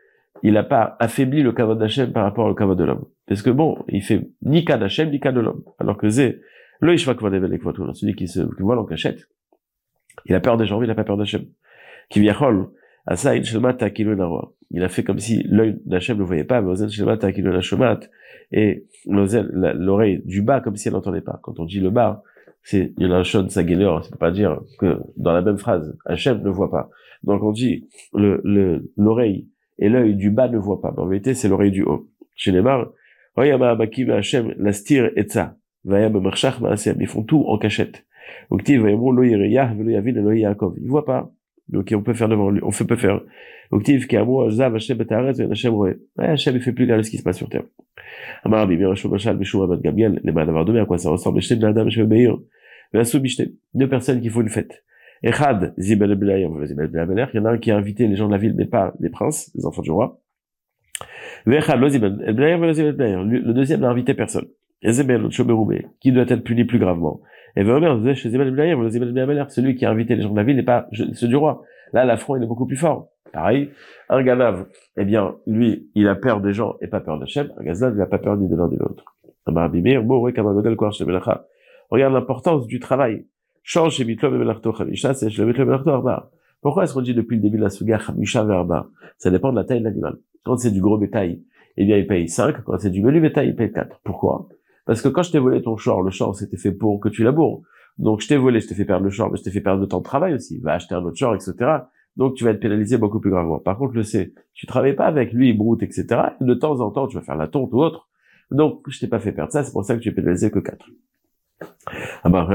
il 0.43 0.53
n'a 0.55 0.63
pas 0.63 0.97
affaibli 1.01 1.43
le 1.43 1.53
kavod 1.53 1.79
d'Hachem 1.79 2.13
par 2.13 2.25
rapport 2.25 2.47
au 2.47 2.55
kavod 2.55 2.79
de 2.79 2.85
l'homme. 2.85 3.05
Parce 3.27 3.43
que 3.43 3.51
bon, 3.51 3.85
il 3.89 4.03
fait 4.03 4.31
ni 4.43 4.65
cas 4.65 4.79
d'Hachem, 4.79 5.11
ni 5.11 5.21
cas 5.21 5.33
de 5.33 5.41
l'homme. 5.41 5.63
Alors 5.79 5.97
que 5.97 6.09
Zé, 6.09 6.41
le 6.81 6.97
celui 6.97 8.15
qui 8.15 8.29
se 8.29 8.41
qui 8.41 8.63
vole 8.63 8.79
en 8.79 8.85
cachette, 8.85 9.29
il 10.27 10.35
a 10.35 10.41
peur 10.41 10.57
des 10.57 10.67
gens, 10.67 10.81
il 10.83 10.89
n'a 10.89 10.95
pas 10.95 11.05
peur 11.05 11.17
d'Hachem. 11.17 11.45
Qui 12.11 12.21
il 14.71 14.83
a 14.83 14.89
fait 14.89 15.03
comme 15.03 15.19
si 15.19 15.43
l'œil 15.45 15.81
d'Hachem 15.87 16.19
ne 16.19 16.23
voyait 16.23 16.45
pas, 16.45 16.61
mais 16.61 16.75
et 18.51 18.87
l'oreille 19.07 20.23
du 20.25 20.43
bas 20.43 20.61
comme 20.61 20.77
si 20.77 20.89
elle 20.89 20.95
n'entendait 20.95 21.21
pas. 21.21 21.39
Quand 21.43 21.59
on 21.59 21.65
dit 21.65 21.81
le 21.81 21.91
bas, 21.91 22.23
c'est 22.63 22.93
il 22.99 23.07
y 23.07 23.11
en 23.11 23.13
a 23.13 23.19
un 23.19 23.23
shon 23.23 23.49
saguelor, 23.49 24.05
ça 24.05 24.11
peut 24.11 24.19
pas 24.19 24.31
dire 24.31 24.61
que 24.79 24.99
dans 25.17 25.33
la 25.33 25.43
même 25.43 25.59
phrase, 25.59 25.97
Hachem 26.05 26.43
ne 26.43 26.51
voit 26.51 26.71
pas. 26.71 26.91
Donc 27.23 27.43
on 27.43 27.53
dit 27.53 27.89
le 28.15 28.91
l'oreille 28.97 29.49
et 29.79 29.89
l'œil 29.89 30.15
du 30.15 30.31
bas 30.31 30.49
ne 30.49 30.59
voit 30.59 30.81
pas. 30.81 30.93
En 30.97 31.07
vérité, 31.07 31.35
c'est 31.35 31.49
l'oreille 31.49 31.71
du 31.71 31.83
haut. 31.83 32.09
Chez 32.35 32.53
les 32.53 32.63
ça. 35.29 35.57
Ils 35.85 37.07
font 37.07 37.23
tout 37.23 37.45
en 37.47 37.59
cachette. 37.59 38.05
Il 38.51 38.81
voit 40.87 41.05
pas. 41.05 41.31
Donc 41.69 41.93
on 41.95 42.03
peut 42.03 42.15
faire 42.15 42.29
devant 42.29 42.51
lui, 42.51 42.61
on 42.63 42.71
peut 42.71 42.97
faire. 42.97 43.21
Octiv 43.71 44.07
qui 44.07 44.17
amour 44.17 44.51
zav 44.51 44.75
Hashem 44.75 45.05
Hashem 45.51 45.75
roé. 45.75 45.99
Hashem 46.17 46.57
il 46.57 46.63
fait 46.63 46.73
plus 46.73 46.85
regarder 46.85 47.05
ce 47.05 47.11
qui 47.11 47.19
se 47.19 47.23
passe 47.23 47.37
sur 47.37 47.51
terre. 47.51 47.65
Amar 48.43 48.67
Bishou 48.67 49.11
Rabban 49.11 49.77
Gabriel, 49.77 50.21
les 50.25 50.33
d'avoir 50.33 50.65
donné 50.65 50.81
à 50.81 50.87
quoi 50.87 50.97
ça 50.97 51.11
ressemble. 51.11 51.41
Nadam 51.61 51.89
Bishtem. 53.21 53.49
Deux 53.75 53.89
personnes 53.89 54.21
qui 54.23 54.31
font 54.31 54.41
une 54.41 54.49
fête. 54.49 54.83
Zibel 55.79 56.15
Belayer, 56.15 56.49
Zibel. 56.65 56.91
Il 56.93 57.37
y 57.37 57.39
en 57.39 57.45
a 57.45 57.51
un 57.51 57.59
qui 57.59 57.71
a 57.71 57.77
invité 57.77 58.07
les 58.07 58.17
gens 58.17 58.27
de 58.27 58.33
la 58.33 58.39
ville, 58.39 58.55
mais 58.57 58.67
pas 58.67 58.95
les 59.01 59.11
princes, 59.11 59.51
les 59.55 59.67
enfants 59.67 59.83
du 59.83 59.91
roi. 59.91 60.21
Belayer. 61.47 62.57
Le 62.57 63.53
deuxième 63.53 63.81
n'a 63.81 63.89
invité 63.89 64.15
personne. 64.15 64.47
Shomeroubé, 65.31 65.87
qui 66.01 66.13
doit 66.13 66.25
être 66.29 66.45
puni 66.45 66.65
plus 66.65 66.79
gravement. 66.79 67.21
Et. 67.57 67.65
Celui 67.65 69.75
qui 69.75 69.85
a 69.85 69.91
invité 69.91 70.15
les 70.15 70.23
gens 70.23 70.31
de 70.31 70.37
la 70.37 70.45
ville 70.45 70.59
et 70.59 70.63
pas 70.63 70.89
ceux 70.93 71.27
du 71.27 71.37
roi. 71.37 71.63
Là, 71.93 72.05
l'affront, 72.05 72.37
il 72.37 72.43
est 72.43 72.47
beaucoup 72.47 72.67
plus 72.67 72.77
fort. 72.77 73.09
Pareil, 73.33 73.71
un 74.09 74.23
ganav, 74.23 74.67
eh 74.97 75.05
bien, 75.05 75.37
lui, 75.47 75.91
il 75.95 76.09
a 76.09 76.15
peur 76.15 76.41
des 76.41 76.53
gens 76.53 76.77
et 76.81 76.87
pas 76.87 77.01
peur 77.01 77.19
d'Hachem. 77.19 77.53
Un 77.59 77.65
gazlan, 77.65 77.91
il 77.91 77.97
n'a 77.97 78.07
pas 78.07 78.19
peur 78.19 78.37
ni 78.37 78.49
de 78.49 78.57
l'un 78.57 78.69
ni 78.69 78.77
de 78.77 78.83
l'autre. 78.83 79.05
Regarde 81.91 82.15
l'importance 82.15 82.67
du 82.67 82.81
travail. 82.81 83.27
Pourquoi 86.63 86.85
est-ce 86.85 86.95
qu'on 86.95 87.03
dit 87.03 87.13
depuis 87.13 87.37
le 87.37 87.43
début 87.43 87.59
de 87.59 87.63
la 87.63 87.69
Suga 87.69 87.99
Chamisha 87.99 88.43
Verba? 88.43 88.89
Ça 89.19 89.31
dépend 89.31 89.51
de 89.51 89.57
la 89.57 89.65
taille 89.65 89.81
de 89.81 89.85
l'animal. 89.85 90.17
Quand 90.43 90.57
c'est 90.57 90.71
du 90.71 90.81
gros 90.81 90.97
bétail, 90.97 91.43
eh 91.77 91.85
bien, 91.85 91.99
il 91.99 92.07
paye 92.07 92.31
5. 92.31 92.65
Quand 92.65 92.79
c'est 92.79 92.89
du 92.89 93.03
menu 93.03 93.21
bétail, 93.21 93.49
il 93.49 93.57
paye 93.57 93.71
4. 93.71 94.01
Pourquoi? 94.05 94.49
Parce 94.87 95.03
que 95.03 95.09
quand 95.09 95.23
je 95.23 95.33
t'ai 95.33 95.39
volé 95.39 95.61
ton 95.61 95.77
champ, 95.77 96.01
le 96.01 96.11
champ, 96.11 96.33
c'était 96.33 96.57
fait 96.57 96.73
pour 96.73 96.99
que 96.99 97.11
tu 97.11 97.23
laboures. 97.23 97.61
Donc, 97.99 98.23
je 98.23 98.29
t'ai 98.29 98.39
volé, 98.39 98.61
je 98.61 98.69
t'ai 98.69 98.75
fait 98.75 98.87
perdre 98.87 99.05
le 99.05 99.11
champ, 99.11 99.29
mais 99.31 99.37
je 99.37 99.43
t'ai 99.43 99.51
fait 99.51 99.61
perdre 99.61 99.83
de 99.83 99.87
temps 99.87 99.99
de 99.99 100.05
travail 100.05 100.33
aussi. 100.33 100.61
Va 100.61 100.73
acheter 100.73 100.95
un 100.95 101.05
autre 101.05 101.19
champ, 101.19 101.35
etc. 101.35 101.53
Donc, 102.17 102.37
tu 102.37 102.45
vas 102.45 102.53
être 102.53 102.61
pénalisé 102.61 102.97
beaucoup 102.97 103.21
plus 103.21 103.31
gravement. 103.31 103.59
Par 103.59 103.77
contre, 103.77 103.93
le 103.93 104.03
C, 104.03 104.33
tu 104.55 104.67
travailles 104.67 104.97
pas 104.97 105.05
avec 105.05 105.35
lui, 105.35 105.51
il 105.51 105.59
broute, 105.59 105.83
etc. 105.83 106.07
de 106.41 106.55
temps 106.55 106.81
en 106.81 106.91
temps, 106.91 107.07
tu 107.07 107.17
vas 107.17 107.23
faire 107.23 107.37
la 107.37 107.49
tonte 107.49 107.75
ou 107.75 107.83
autre. 107.83 108.09
Donc, 108.51 108.81
je 108.89 108.99
t'ai 108.99 109.09
pas 109.09 109.21
fait 109.21 109.33
perdre 109.33 109.53
ça, 109.53 109.63
c'est 109.63 109.73
pour 109.73 109.85
ça 109.85 109.95
que 109.95 110.01
tu 110.01 110.09
es 110.09 110.13
pénalisé 110.13 110.51
que 110.51 110.59
4. 110.59 110.89
Ah 112.23 112.29
bah, 112.29 112.47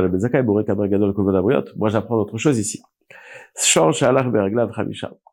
Moi, 1.75 1.89
j'apprends 1.89 2.15
autre 2.15 2.37
chose 2.37 2.59
ici. 2.59 2.81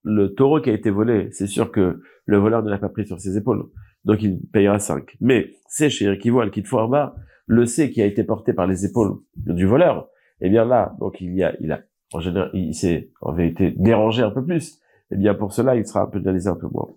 Le 0.02 0.28
taureau 0.34 0.60
qui 0.60 0.70
a 0.70 0.72
été 0.72 0.90
volé, 0.90 1.28
c'est 1.32 1.46
sûr 1.46 1.70
que 1.70 2.00
le 2.26 2.38
voleur 2.38 2.62
ne 2.62 2.70
l'a 2.70 2.78
pas 2.78 2.88
pris 2.88 3.06
sur 3.06 3.18
ses 3.20 3.36
épaules. 3.36 3.64
Donc, 4.04 4.22
il 4.22 4.40
payera 4.52 4.78
5. 4.78 5.16
Mais, 5.20 5.52
c'est 5.68 5.90
chez 5.90 6.18
qui 6.18 6.30
voit 6.30 6.44
le 6.44 6.50
kit 6.50 6.64
bas, 6.88 7.14
le 7.46 7.66
C 7.66 7.90
qui 7.90 8.00
a 8.02 8.06
été 8.06 8.24
porté 8.24 8.52
par 8.52 8.66
les 8.66 8.84
épaules 8.84 9.18
du 9.36 9.66
voleur, 9.66 10.08
eh 10.40 10.48
bien 10.48 10.64
là, 10.64 10.94
donc 11.00 11.20
il 11.20 11.34
y 11.34 11.42
a, 11.42 11.54
il 11.60 11.72
a, 11.72 11.80
en 12.12 12.20
général, 12.20 12.50
il 12.54 12.74
s'est 12.74 13.10
en 13.20 13.32
vérité 13.32 13.74
dérangé 13.76 14.22
un 14.22 14.30
peu 14.30 14.44
plus. 14.44 14.80
Eh 15.10 15.16
bien 15.16 15.34
pour 15.34 15.52
cela, 15.52 15.74
il 15.76 15.86
sera 15.86 16.10
pénalisé 16.10 16.48
un 16.48 16.54
peu 16.54 16.68
moins. 16.72 16.88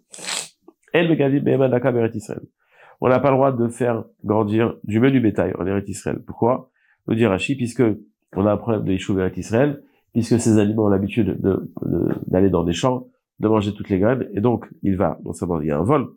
Et 0.94 1.04
le 1.04 1.16
Israël. 2.16 2.42
On 3.04 3.10
n'a 3.10 3.20
pas 3.20 3.32
le 3.32 3.36
droit 3.36 3.52
de 3.52 3.68
faire 3.68 4.06
grandir 4.24 4.78
du 4.86 5.02
menu 5.02 5.20
bétail 5.20 5.54
en 5.60 5.68
Eretz 5.68 5.90
Israël. 5.90 6.20
Pourquoi? 6.26 6.72
Nous 7.06 7.16
dit 7.16 7.26
Rashi, 7.26 7.58
puisque 7.58 7.84
on 8.34 8.46
a 8.46 8.54
un 8.54 8.58
problème 8.58 8.86
de 8.86 8.94
Yishuv 8.94 9.20
Eretz 9.20 9.38
Israël, 9.38 9.84
puisque 10.14 10.40
ces 10.40 10.58
animaux 10.58 10.86
ont 10.86 10.90
l'habitude 10.90 11.38
d'aller 12.28 12.50
dans 12.50 12.64
des 12.64 12.72
champs, 12.72 13.10
de 13.40 13.48
manger 13.50 13.74
toutes 13.74 13.90
les 13.90 14.00
graines, 14.00 14.30
et 14.34 14.40
donc 14.40 14.70
il 14.84 14.96
va, 14.96 15.20
non 15.26 15.34
seulement 15.34 15.60
il 15.60 15.68
y 15.68 15.72
a 15.72 15.78
un 15.78 15.84
vol, 15.84 16.08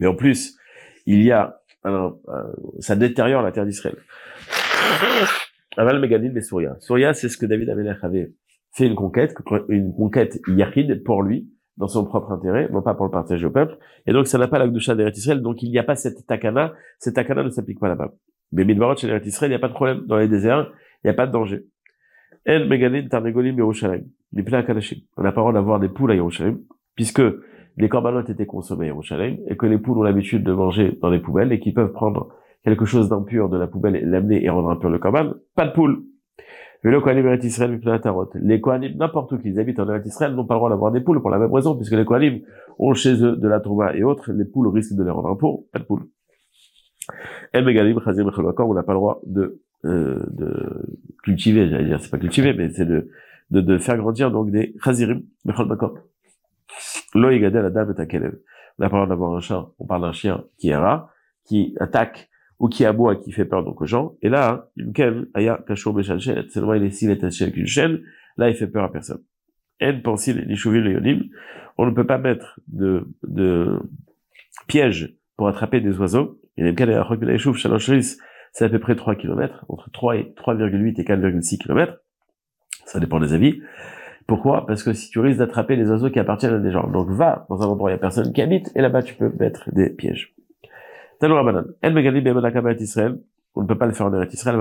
mais 0.00 0.06
en 0.06 0.14
plus, 0.14 0.56
il 1.04 1.22
y 1.22 1.30
a 1.30 1.60
un, 1.84 2.14
ça 2.78 2.96
détériore 2.96 3.42
la 3.42 3.52
terre 3.52 3.66
d'Israël. 3.66 3.96
Aval 5.76 6.00
Megadin 6.00 6.34
et 6.34 6.40
Souria. 6.40 6.74
Souria, 6.80 7.12
c'est 7.12 7.28
ce 7.28 7.36
que 7.36 7.44
David 7.44 7.68
Amelech 7.68 8.02
avait 8.02 8.32
fait 8.72 8.86
une 8.86 8.94
conquête, 8.94 9.34
une 9.68 9.94
conquête 9.94 10.40
yachid 10.48 11.04
pour 11.04 11.22
lui, 11.22 11.50
dans 11.76 11.88
son 11.88 12.04
propre 12.04 12.32
intérêt, 12.32 12.68
non 12.70 12.82
pas 12.82 12.94
pour 12.94 13.06
le 13.06 13.10
partager 13.10 13.46
au 13.46 13.50
peuple. 13.50 13.78
Et 14.06 14.12
donc, 14.12 14.26
ça 14.26 14.38
n'a 14.38 14.48
pas 14.48 14.58
la 14.58 14.68
Gdusha 14.68 14.94
d'Eretz 14.94 15.16
Israël, 15.16 15.40
donc 15.40 15.62
il 15.62 15.70
n'y 15.70 15.78
a 15.78 15.82
pas 15.82 15.96
cette 15.96 16.26
takana, 16.26 16.74
cette 16.98 17.14
takana 17.14 17.42
ne 17.42 17.50
s'applique 17.50 17.80
pas 17.80 17.88
là-bas. 17.88 18.12
Mais 18.52 18.64
Midbarot 18.64 18.96
chez 18.96 19.08
Israël, 19.24 19.50
il 19.50 19.54
n'y 19.54 19.56
a 19.56 19.58
pas 19.58 19.68
de 19.68 19.74
problème. 19.74 20.02
Dans 20.06 20.18
les 20.18 20.28
déserts, 20.28 20.70
il 21.02 21.06
n'y 21.06 21.10
a 21.10 21.14
pas 21.14 21.26
de 21.26 21.32
danger. 21.32 21.64
El 22.44 22.68
Megadin 22.68 23.08
Tarnegolim 23.08 23.56
Yerushalayim. 23.56 24.04
Les 24.32 24.42
plats 24.42 24.64
On 25.16 25.22
n'a 25.22 25.32
pas 25.32 25.40
le 25.40 25.42
droit 25.42 25.52
d'avoir 25.52 25.80
des 25.80 25.88
poules 25.88 26.10
à 26.10 26.14
Yerushalayim, 26.14 26.58
puisque 26.94 27.22
les 27.78 27.88
corbanotes 27.88 28.28
étaient 28.28 28.46
consommés 28.46 28.86
à 28.86 28.88
Yerushalayim, 28.88 29.38
et 29.48 29.56
que 29.56 29.66
les 29.66 29.78
poules 29.78 29.98
ont 29.98 30.02
l'habitude 30.02 30.44
de 30.44 30.52
manger 30.52 30.98
dans 31.00 31.08
les 31.08 31.20
poubelles, 31.20 31.52
et 31.52 31.60
qu'ils 31.60 31.74
peuvent 31.74 31.92
prendre 31.92 32.28
quelque 32.64 32.84
chose 32.84 33.08
d'impur 33.08 33.48
de 33.48 33.58
la 33.58 33.66
poubelle 33.66 33.96
et 33.96 34.02
l'amener 34.02 34.44
et 34.44 34.48
rendre 34.48 34.70
impur 34.70 34.90
le 34.90 34.98
corban, 34.98 35.34
pas 35.54 35.66
de 35.66 35.72
poule. 35.72 36.02
Le 36.82 37.00
Kohanim 37.00 37.38
Israël 37.42 37.80
Les 38.42 38.60
Kohanim, 38.60 38.96
n'importe 38.96 39.32
où 39.32 39.38
qu'ils 39.38 39.58
habitent 39.60 39.78
en 39.78 39.88
Eretz 39.88 40.04
Israël, 40.06 40.34
n'ont 40.34 40.44
pas 40.44 40.54
le 40.54 40.58
droit 40.58 40.70
d'avoir 40.70 40.90
des 40.90 41.00
poules 41.00 41.20
pour 41.20 41.30
la 41.30 41.38
même 41.38 41.52
raison, 41.52 41.76
puisque 41.76 41.92
les 41.92 42.04
Kohanim 42.04 42.40
ont 42.78 42.92
chez 42.92 43.22
eux 43.22 43.36
de 43.36 43.48
la 43.48 43.60
tourma 43.60 43.94
et 43.94 44.02
autres, 44.02 44.32
les 44.32 44.44
poules 44.44 44.68
risquent 44.68 44.96
de 44.96 45.04
les 45.04 45.10
rendre 45.10 45.28
impurs, 45.28 45.60
pas 45.72 45.78
de 45.78 45.84
poules. 45.84 46.08
El 47.52 47.64
Megalim, 47.64 48.00
Chazim, 48.04 48.28
on 48.36 48.74
n'a 48.74 48.82
pas 48.82 48.92
le 48.92 48.98
droit 48.98 49.20
de, 49.26 49.60
euh, 49.84 50.24
de 50.30 50.98
cultiver, 51.22 51.68
j'allais 51.68 51.84
dire, 51.84 52.00
c'est 52.00 52.10
pas 52.10 52.18
cultiver, 52.18 52.52
mais 52.52 52.70
c'est 52.70 52.86
de, 52.86 53.10
de, 53.50 53.60
de, 53.60 53.78
faire 53.78 53.96
grandir 53.96 54.32
donc 54.32 54.50
des 54.50 54.74
Chazirim, 54.82 55.22
Bechol 55.44 55.68
Makor. 55.68 55.98
Lo 57.14 57.30
Yigadel 57.30 57.66
Adam 57.66 57.92
et 57.92 58.00
Akelev. 58.00 58.38
On 58.78 58.82
n'a 58.82 58.88
pas 58.88 58.96
le 58.96 59.02
droit 59.02 59.06
d'avoir 59.06 59.36
un 59.36 59.40
chien, 59.40 59.66
on 59.78 59.86
parle 59.86 60.02
d'un 60.02 60.12
chien 60.12 60.44
qui 60.58 60.70
est 60.70 60.76
rare, 60.76 61.12
qui 61.44 61.76
attaque 61.78 62.28
ou 62.62 62.68
qui 62.68 62.86
aboie, 62.86 63.16
qui 63.16 63.32
fait 63.32 63.44
peur 63.44 63.64
donc 63.64 63.82
aux 63.82 63.86
gens. 63.86 64.14
Et 64.22 64.28
là, 64.28 64.70
aya 65.34 65.62
kashur 65.66 65.92
c'est 66.00 66.56
normal, 66.56 66.80
il 66.80 66.86
est 66.86 66.90
s'il 66.90 67.10
est 67.10 67.24
avec 67.24 67.56
une 67.56 67.66
chaîne, 67.66 68.00
là, 68.36 68.48
il 68.48 68.54
fait 68.54 68.68
peur 68.68 68.84
à 68.84 68.92
personne. 68.92 69.20
En 69.82 70.00
pensil 70.00 70.46
leonim, 70.46 71.24
on 71.76 71.86
ne 71.86 71.90
peut 71.90 72.06
pas 72.06 72.18
mettre 72.18 72.60
de, 72.68 73.08
de 73.24 73.80
piège 74.68 75.16
pour 75.36 75.48
attraper 75.48 75.80
des 75.80 75.98
oiseaux. 75.98 76.38
Et 76.56 76.62
même 76.62 76.76
c'est 78.52 78.64
à 78.64 78.68
peu 78.68 78.78
près 78.78 78.94
3 78.94 79.16
km, 79.16 79.64
entre 79.68 79.90
3 79.90 80.16
et 80.16 80.34
3,8 80.36 81.00
et 81.00 81.04
4,6 81.04 81.58
km. 81.58 81.98
Ça 82.84 83.00
dépend 83.00 83.18
des 83.18 83.32
avis. 83.32 83.60
Pourquoi? 84.28 84.66
Parce 84.66 84.84
que 84.84 84.92
si 84.92 85.10
tu 85.10 85.18
risques 85.18 85.38
d'attraper 85.38 85.74
les 85.74 85.90
oiseaux 85.90 86.10
qui 86.10 86.20
appartiennent 86.20 86.54
à 86.54 86.58
des 86.58 86.70
gens. 86.70 86.88
Donc 86.88 87.10
va 87.10 87.44
dans 87.48 87.60
un 87.60 87.66
endroit 87.66 87.86
où 87.86 87.88
il 87.88 87.94
n'y 87.94 87.96
a 87.96 87.98
personne 87.98 88.32
qui 88.32 88.40
habite, 88.40 88.70
et 88.76 88.82
là-bas 88.82 89.02
tu 89.02 89.14
peux 89.14 89.32
mettre 89.40 89.68
des 89.74 89.90
pièges. 89.90 90.36
On 93.54 93.62
ne 93.62 93.66
peut 93.66 93.78
pas 93.78 93.86
le 93.86 93.92
faire 93.92 94.06
en 94.06 94.22
Israël, 94.22 94.58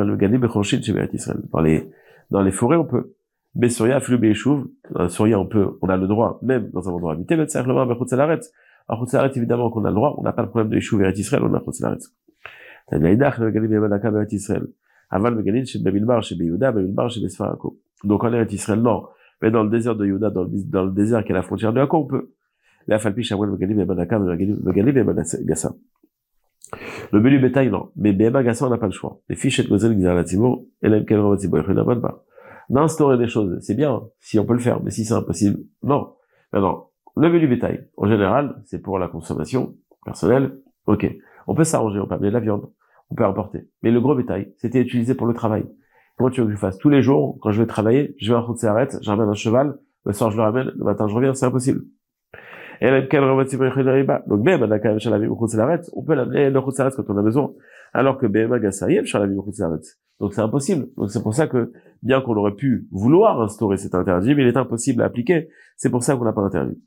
Dans 1.51 1.61
les, 1.61 1.89
dans 2.29 2.41
les 2.41 2.51
forêts, 2.51 2.75
on 2.75 2.85
peut. 2.85 3.13
Mais 3.55 3.69
Flou 3.69 4.17
Beishuv, 4.17 4.65
dans 4.91 5.09
Souria, 5.09 5.39
on 5.39 5.45
peut, 5.45 5.77
on 5.81 5.89
a 5.89 5.97
le 5.97 6.07
droit, 6.07 6.39
même 6.41 6.69
dans 6.71 6.87
un 6.87 6.93
endroit 6.93 7.13
habité, 7.13 7.35
mais 7.35 7.47
simplement, 7.47 7.85
mais 7.85 7.97
Khotsalaret. 7.97 8.39
En 8.87 9.05
évidemment 9.05 9.69
a 9.85 9.89
le 9.89 9.95
droit, 9.95 10.15
on 10.17 10.23
n'a 10.23 10.33
pas 10.33 10.41
le 10.41 10.49
problème 10.49 10.69
de 10.69 10.77
Israël, 10.77 11.43
on 11.43 11.53
a 11.53 11.59
Khotsalaret. 11.59 11.99
Donc 18.03 18.23
en 18.23 18.29
non. 18.77 19.03
Mais 19.41 19.51
dans 19.51 19.63
le 19.63 19.69
désert 19.69 19.95
de 19.95 20.05
Yehuda, 20.05 20.29
dans 20.29 20.43
le, 20.43 20.91
désert 20.91 21.23
qui 21.23 21.31
est 21.31 21.35
la 21.35 21.41
frontière 21.41 21.73
de 21.73 21.79
Hako, 21.79 21.97
on 21.97 22.05
peut. 22.05 22.31
Le 27.11 27.19
menu 27.19 27.39
bétail, 27.39 27.69
non. 27.69 27.89
Mais 27.95 28.13
BMA 28.13 28.43
Gasson, 28.43 28.67
on 28.67 28.69
n'a 28.69 28.77
pas 28.77 28.85
le 28.85 28.91
choix. 28.91 29.19
Les 29.29 29.35
fiches 29.35 29.59
et 29.59 29.67
Gozel, 29.67 29.93
Gizar 29.93 30.17
et 30.17 30.89
même 30.89 31.05
quel 31.05 31.19
il 31.19 32.01
pas. 32.01 32.23
D'instaurer 32.69 33.17
des 33.17 33.27
choses, 33.27 33.59
c'est 33.61 33.75
bien, 33.75 34.01
si 34.19 34.39
on 34.39 34.45
peut 34.45 34.53
le 34.53 34.59
faire, 34.59 34.81
mais 34.81 34.91
si 34.91 35.03
c'est 35.03 35.13
impossible, 35.13 35.59
non. 35.83 36.13
Maintenant, 36.53 36.91
le 37.17 37.29
menu 37.29 37.47
bétail, 37.47 37.89
en 37.97 38.07
général, 38.07 38.61
c'est 38.65 38.79
pour 38.79 38.97
la 38.97 39.09
consommation 39.09 39.75
personnelle, 40.05 40.57
ok. 40.85 41.11
On 41.47 41.55
peut 41.55 41.65
s'arranger, 41.65 41.99
on 41.99 42.07
peut 42.07 42.15
amener 42.15 42.29
de 42.29 42.33
la 42.33 42.39
viande, 42.39 42.69
on 43.09 43.15
peut 43.15 43.25
importer. 43.25 43.67
Mais 43.83 43.91
le 43.91 43.99
gros 43.99 44.15
bétail, 44.15 44.53
c'était 44.57 44.79
utilisé 44.79 45.15
pour 45.15 45.27
le 45.27 45.33
travail. 45.33 45.65
Comment 46.17 46.29
tu 46.29 46.41
veux 46.41 46.47
que 46.47 46.53
je 46.53 46.57
fasse 46.57 46.77
tous 46.77 46.89
les 46.89 47.01
jours, 47.01 47.37
quand 47.41 47.51
je 47.51 47.61
vais 47.61 47.67
travailler, 47.67 48.15
je 48.19 48.31
vais 48.31 48.37
à 48.37 48.41
route 48.41 48.63
arrête, 48.63 48.97
j'amène 49.01 49.27
un 49.27 49.33
cheval, 49.33 49.77
le 50.05 50.13
soir 50.13 50.31
je 50.31 50.37
le 50.37 50.43
ramène, 50.43 50.71
le 50.75 50.83
matin 50.85 51.07
je 51.07 51.15
reviens, 51.15 51.33
c'est 51.33 51.45
impossible. 51.45 51.81
Donc, 52.81 53.13
même, 54.43 54.63
on 54.63 56.03
peut 56.03 56.15
l'amener 56.15 56.49
le 56.49 56.61
Khutzaretz 56.61 56.95
quand 56.95 57.03
on 57.09 57.17
a 57.17 57.21
besoin. 57.21 57.53
Alors 57.93 58.17
que 58.17 58.25
BMA 58.25 58.57
Gassayem, 58.57 59.05
Donc, 60.19 60.33
c'est 60.33 60.41
impossible. 60.41 60.87
Donc, 60.97 61.11
c'est 61.11 61.21
pour 61.21 61.35
ça 61.35 61.45
que, 61.45 61.71
bien 62.01 62.21
qu'on 62.21 62.35
aurait 62.35 62.55
pu 62.55 62.87
vouloir 62.91 63.39
instaurer 63.39 63.77
cet 63.77 63.93
interdit, 63.93 64.33
mais 64.33 64.41
il 64.41 64.47
est 64.47 64.57
impossible 64.57 65.03
à 65.03 65.05
appliquer. 65.05 65.49
C'est 65.77 65.91
pour 65.91 66.01
ça 66.01 66.15
qu'on 66.15 66.25
n'a 66.25 66.33
pas 66.33 66.41
interdit. 66.41 66.81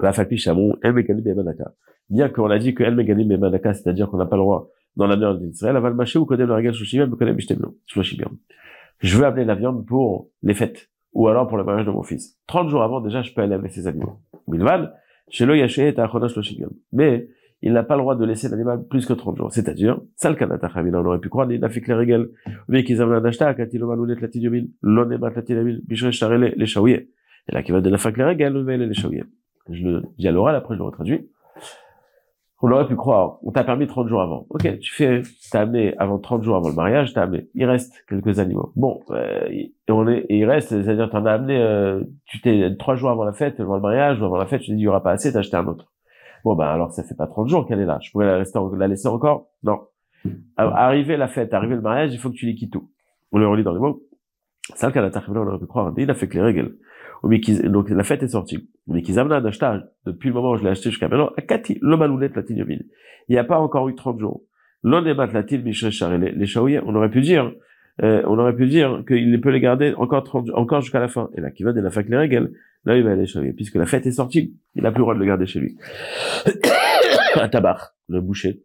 La 0.00 0.12
Fakpi 0.12 0.36
Chamon, 0.36 0.76
El 0.82 0.92
Meganim 0.92 1.22
Bemanaka. 1.22 1.72
Bien 2.10 2.28
qu'on 2.28 2.50
a 2.50 2.58
dit 2.58 2.74
que 2.74 2.82
El 2.82 2.94
Meganim 2.94 3.26
Bemanaka, 3.26 3.72
c'est-à-dire 3.72 4.10
qu'on 4.10 4.18
n'a 4.18 4.26
pas 4.26 4.36
le 4.36 4.42
droit 4.42 4.68
dans 4.96 5.06
la 5.06 5.16
viande 5.16 5.40
d'Israël, 5.40 5.76
Aval 5.76 5.94
Maché 5.94 6.18
ou 6.18 6.26
Kodem 6.26 6.46
le 6.46 6.54
Regal 6.54 6.74
Shoshimem, 6.74 7.16
Kodem 7.16 7.38
Ishtemlo. 7.38 7.78
Je 9.00 9.16
veux 9.16 9.24
amener 9.24 9.46
la 9.46 9.54
viande 9.54 9.86
pour 9.86 10.28
les 10.42 10.54
fêtes 10.54 10.90
ou 11.12 11.28
alors 11.28 11.48
pour 11.48 11.56
le 11.56 11.64
mariage 11.64 11.86
de 11.86 11.90
mon 11.90 12.02
fils. 12.02 12.38
30 12.46 12.68
jours 12.68 12.82
avant, 12.82 13.00
déjà, 13.00 13.22
je 13.22 13.32
peux 13.32 13.42
aller 13.42 13.54
avec 13.54 13.72
ces 13.72 13.86
animaux. 13.86 14.20
Chez 15.30 15.46
le 15.46 15.56
Yachet 15.56 15.94
Mais, 16.92 17.28
il 17.60 17.72
n'a 17.72 17.82
pas 17.82 17.96
le 17.96 18.02
droit 18.02 18.14
de 18.14 18.24
laisser 18.24 18.48
l'animal 18.48 18.86
plus 18.88 19.04
que 19.04 19.12
30 19.12 19.36
jours. 19.36 19.52
C'est-à-dire, 19.52 20.00
Salkanatachamil, 20.16 20.94
on 20.94 21.04
aurait 21.04 21.18
pu 21.18 21.28
croire, 21.28 21.50
il 21.50 21.60
n'a 21.60 21.68
fait 21.68 21.86
les 21.86 21.94
règles. 21.94 22.30
Mais 22.68 22.84
qu'ils 22.84 23.02
avaient 23.02 23.16
un 23.16 23.20
les. 23.20 23.46
Et 27.50 27.54
là, 27.54 27.62
qui 27.62 27.72
va 27.72 27.80
de 27.80 27.90
la 27.90 27.98
fac 27.98 28.16
les 28.16 28.24
règles, 28.24 28.70
les 28.70 28.94
shaouye. 28.94 29.24
Je 29.70 29.84
le 29.84 30.02
dis 30.18 30.28
à 30.28 30.32
l'oral, 30.32 30.54
après 30.54 30.74
je 30.74 30.78
le 30.78 30.84
retraduis 30.84 31.28
on 32.60 32.70
aurait 32.72 32.88
pu 32.88 32.96
croire, 32.96 33.38
on 33.42 33.52
t'a 33.52 33.62
permis 33.62 33.86
30 33.86 34.08
jours 34.08 34.20
avant. 34.20 34.46
Ok, 34.50 34.78
tu 34.80 34.92
fais, 34.92 35.22
t'as 35.52 35.60
amené 35.60 35.96
avant 35.98 36.18
30 36.18 36.42
jours 36.42 36.56
avant 36.56 36.68
le 36.68 36.74
mariage, 36.74 37.14
t'as 37.14 37.22
amené. 37.22 37.48
Il 37.54 37.64
reste 37.64 38.04
quelques 38.08 38.40
animaux. 38.40 38.72
Bon, 38.74 39.00
euh, 39.10 39.46
et 39.48 39.72
on 39.88 40.08
est, 40.08 40.26
il 40.28 40.44
reste, 40.44 40.68
c'est-à-dire 40.70 41.08
t'en 41.08 41.24
as 41.26 41.32
amené, 41.32 41.56
euh, 41.56 42.02
tu 42.26 42.40
t'es 42.40 42.74
trois 42.76 42.96
jours 42.96 43.10
avant 43.10 43.24
la 43.24 43.32
fête, 43.32 43.60
avant 43.60 43.76
le 43.76 43.80
mariage, 43.82 44.20
avant 44.22 44.36
la 44.36 44.46
fête, 44.46 44.62
tu 44.62 44.72
dis 44.72 44.78
il 44.78 44.84
y 44.84 44.88
aura 44.88 45.02
pas 45.02 45.12
assez, 45.12 45.32
t'as 45.32 45.38
acheté 45.38 45.56
un 45.56 45.66
autre. 45.66 45.92
Bon 46.44 46.54
ben 46.54 46.66
alors 46.66 46.92
ça 46.92 47.04
fait 47.04 47.14
pas 47.14 47.26
30 47.26 47.48
jours 47.48 47.66
qu'elle 47.66 47.80
est 47.80 47.86
là. 47.86 47.98
Je 48.02 48.10
pourrais 48.10 48.26
la, 48.26 48.38
rester, 48.38 48.58
la 48.76 48.88
laisser 48.88 49.08
encore? 49.08 49.50
Non. 49.62 49.80
Arriver 50.56 51.16
la 51.16 51.28
fête, 51.28 51.54
arriver 51.54 51.76
le 51.76 51.80
mariage, 51.80 52.12
il 52.12 52.18
faut 52.18 52.28
que 52.28 52.34
tu 52.34 52.46
liquides 52.46 52.72
tout. 52.72 52.90
On 53.30 53.38
le 53.38 53.46
relit 53.46 53.62
dans 53.62 53.72
les 53.72 53.78
mots. 53.78 54.02
C'est 54.74 54.86
le 54.86 54.92
cas 54.92 55.22
on 55.28 55.36
aurait 55.36 55.58
pu 55.58 55.66
croire. 55.66 55.92
Il 55.96 56.10
a 56.10 56.14
fait 56.14 56.28
que 56.28 56.34
les 56.34 56.42
règles 56.42 56.76
donc 57.22 57.90
la 57.90 58.04
fête 58.04 58.22
est 58.22 58.28
sortie. 58.28 58.68
Mais 58.86 59.02
qu'ils 59.02 59.18
amènent 59.18 59.44
achetage, 59.44 59.82
depuis 60.06 60.28
le 60.28 60.34
moment 60.34 60.52
où 60.52 60.56
je 60.56 60.64
l'ai 60.64 60.70
acheté 60.70 60.90
jusqu'à 60.90 61.08
maintenant, 61.08 61.30
à 61.36 61.42
le 61.80 61.96
malounet 61.96 62.30
Il 62.68 62.84
n'y 63.28 63.38
a 63.38 63.44
pas 63.44 63.58
encore 63.58 63.88
eu 63.88 63.94
30 63.94 64.18
jours. 64.18 64.42
L'onemat 64.82 65.26
latin 65.26 65.58
les, 65.58 66.32
les 66.32 66.46
shaouye, 66.46 66.78
on 66.84 66.94
aurait 66.94 67.10
pu 67.10 67.20
dire, 67.20 67.52
euh, 68.02 68.22
on 68.26 68.38
aurait 68.38 68.54
pu 68.54 68.66
dire 68.66 69.02
qu'il 69.06 69.40
peut 69.40 69.50
les 69.50 69.60
garder 69.60 69.92
encore 69.94 70.22
30, 70.22 70.50
encore 70.54 70.80
jusqu'à 70.80 71.00
la 71.00 71.08
fin. 71.08 71.30
Et 71.36 71.40
là, 71.40 71.50
qui 71.50 71.64
va 71.64 71.72
de 71.72 71.80
la 71.80 71.90
fac 71.90 72.08
les 72.08 72.16
règles, 72.16 72.52
là, 72.84 72.96
il 72.96 73.02
va 73.02 73.10
aller 73.10 73.26
shaouye. 73.26 73.52
Puisque 73.52 73.74
la 73.74 73.86
fête 73.86 74.06
est 74.06 74.12
sortie, 74.12 74.56
il 74.76 74.82
n'a 74.82 74.92
plus 74.92 74.98
le 74.98 75.04
droit 75.04 75.14
de 75.14 75.18
le 75.18 75.26
garder 75.26 75.46
chez 75.46 75.58
lui. 75.58 75.76
un 77.34 77.48
tabac, 77.48 77.94
le 78.08 78.20
boucher. 78.20 78.62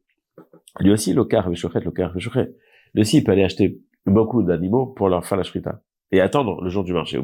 Lui 0.80 0.92
aussi, 0.92 1.14
le 1.14 1.26
car, 1.26 1.50
le 1.50 1.56
le 1.56 1.92
car, 1.92 2.14
Lui 2.16 3.02
aussi, 3.02 3.18
il 3.18 3.24
peut 3.24 3.32
aller 3.32 3.44
acheter 3.44 3.80
beaucoup 4.06 4.44
d'animaux 4.44 4.88
pour 4.88 5.10
leur 5.10 5.26
faire 5.26 5.38
la 5.38 5.44
shrita 5.44 5.82
et 6.12 6.22
attendre 6.22 6.62
le 6.62 6.70
jour 6.70 6.84
du 6.84 6.94
marché. 6.94 7.18
Au 7.18 7.24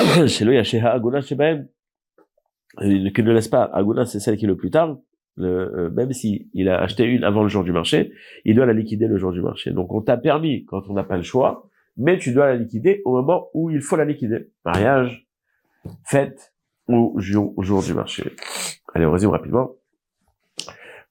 chez 0.26 0.44
lui, 0.44 0.62
chez 0.64 0.80
Aguna, 0.80 1.20
chez 1.20 1.34
Ben, 1.34 1.68
qu'il 2.78 3.24
ne 3.24 3.32
laisse 3.32 3.48
pas. 3.48 3.64
Aguna, 3.64 4.04
c'est 4.04 4.20
celle 4.20 4.36
qui 4.36 4.44
est 4.44 4.48
le 4.48 4.56
plus 4.56 4.70
tard. 4.70 4.98
Euh, 5.38 5.90
même 5.90 6.12
si 6.12 6.50
il 6.52 6.68
a 6.68 6.80
acheté 6.80 7.04
une 7.04 7.24
avant 7.24 7.42
le 7.42 7.48
jour 7.48 7.64
du 7.64 7.72
marché, 7.72 8.12
il 8.44 8.54
doit 8.56 8.66
la 8.66 8.72
liquider 8.72 9.06
le 9.06 9.16
jour 9.16 9.32
du 9.32 9.40
marché. 9.40 9.70
Donc 9.70 9.92
on 9.92 10.02
t'a 10.02 10.16
permis 10.16 10.64
quand 10.64 10.82
on 10.88 10.92
n'a 10.92 11.04
pas 11.04 11.16
le 11.16 11.22
choix, 11.22 11.68
mais 11.96 12.18
tu 12.18 12.32
dois 12.32 12.46
la 12.46 12.56
liquider 12.56 13.00
au 13.04 13.12
moment 13.12 13.48
où 13.54 13.70
il 13.70 13.80
faut 13.80 13.96
la 13.96 14.04
liquider. 14.04 14.50
Mariage, 14.64 15.26
fête 16.04 16.52
ou 16.88 17.14
jour, 17.18 17.82
du 17.82 17.94
marché. 17.94 18.32
Allez, 18.94 19.06
on 19.06 19.12
résume 19.12 19.30
rapidement. 19.30 19.70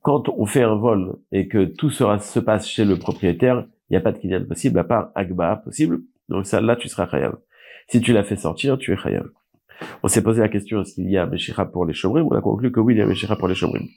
Quand 0.02 0.30
on 0.30 0.46
fait 0.46 0.64
un 0.64 0.76
vol 0.76 1.16
et 1.32 1.48
que 1.48 1.66
tout 1.66 1.90
se 1.90 2.40
passe 2.40 2.68
chez 2.68 2.86
le 2.86 2.98
propriétaire, 2.98 3.66
il 3.90 3.94
n'y 3.94 3.98
a 3.98 4.02
pas 4.02 4.12
de 4.12 4.18
kinyan 4.18 4.46
possible, 4.46 4.80
à 4.80 4.84
part 4.84 5.12
Agba 5.16 5.56
possible. 5.58 6.02
Donc 6.28 6.46
ça, 6.46 6.62
là, 6.62 6.76
tu 6.76 6.88
seras 6.88 7.08
khayab. 7.08 7.38
Si 7.90 8.02
tu 8.02 8.14
l'as 8.14 8.24
fait 8.24 8.36
sortir, 8.36 8.78
tu 8.78 8.94
es 8.94 8.96
khayab. 8.96 9.26
On 10.04 10.08
s'est 10.08 10.22
posé 10.22 10.42
la 10.42 10.50
question, 10.50 10.82
est-ce 10.82 10.94
qu'il 10.94 11.10
y 11.10 11.18
a 11.18 11.26
Meshira 11.26 11.66
pour 11.66 11.86
les 11.86 11.94
Shomrim? 11.94 12.28
On 12.30 12.36
a 12.36 12.42
conclu 12.42 12.72
que 12.72 12.80
oui, 12.80 12.94
il 12.94 13.00
y 13.00 13.02
a 13.02 13.06
Meshira 13.08 13.36
pour 13.36 13.48
les 13.48 13.56
Shomrim. 13.56 13.88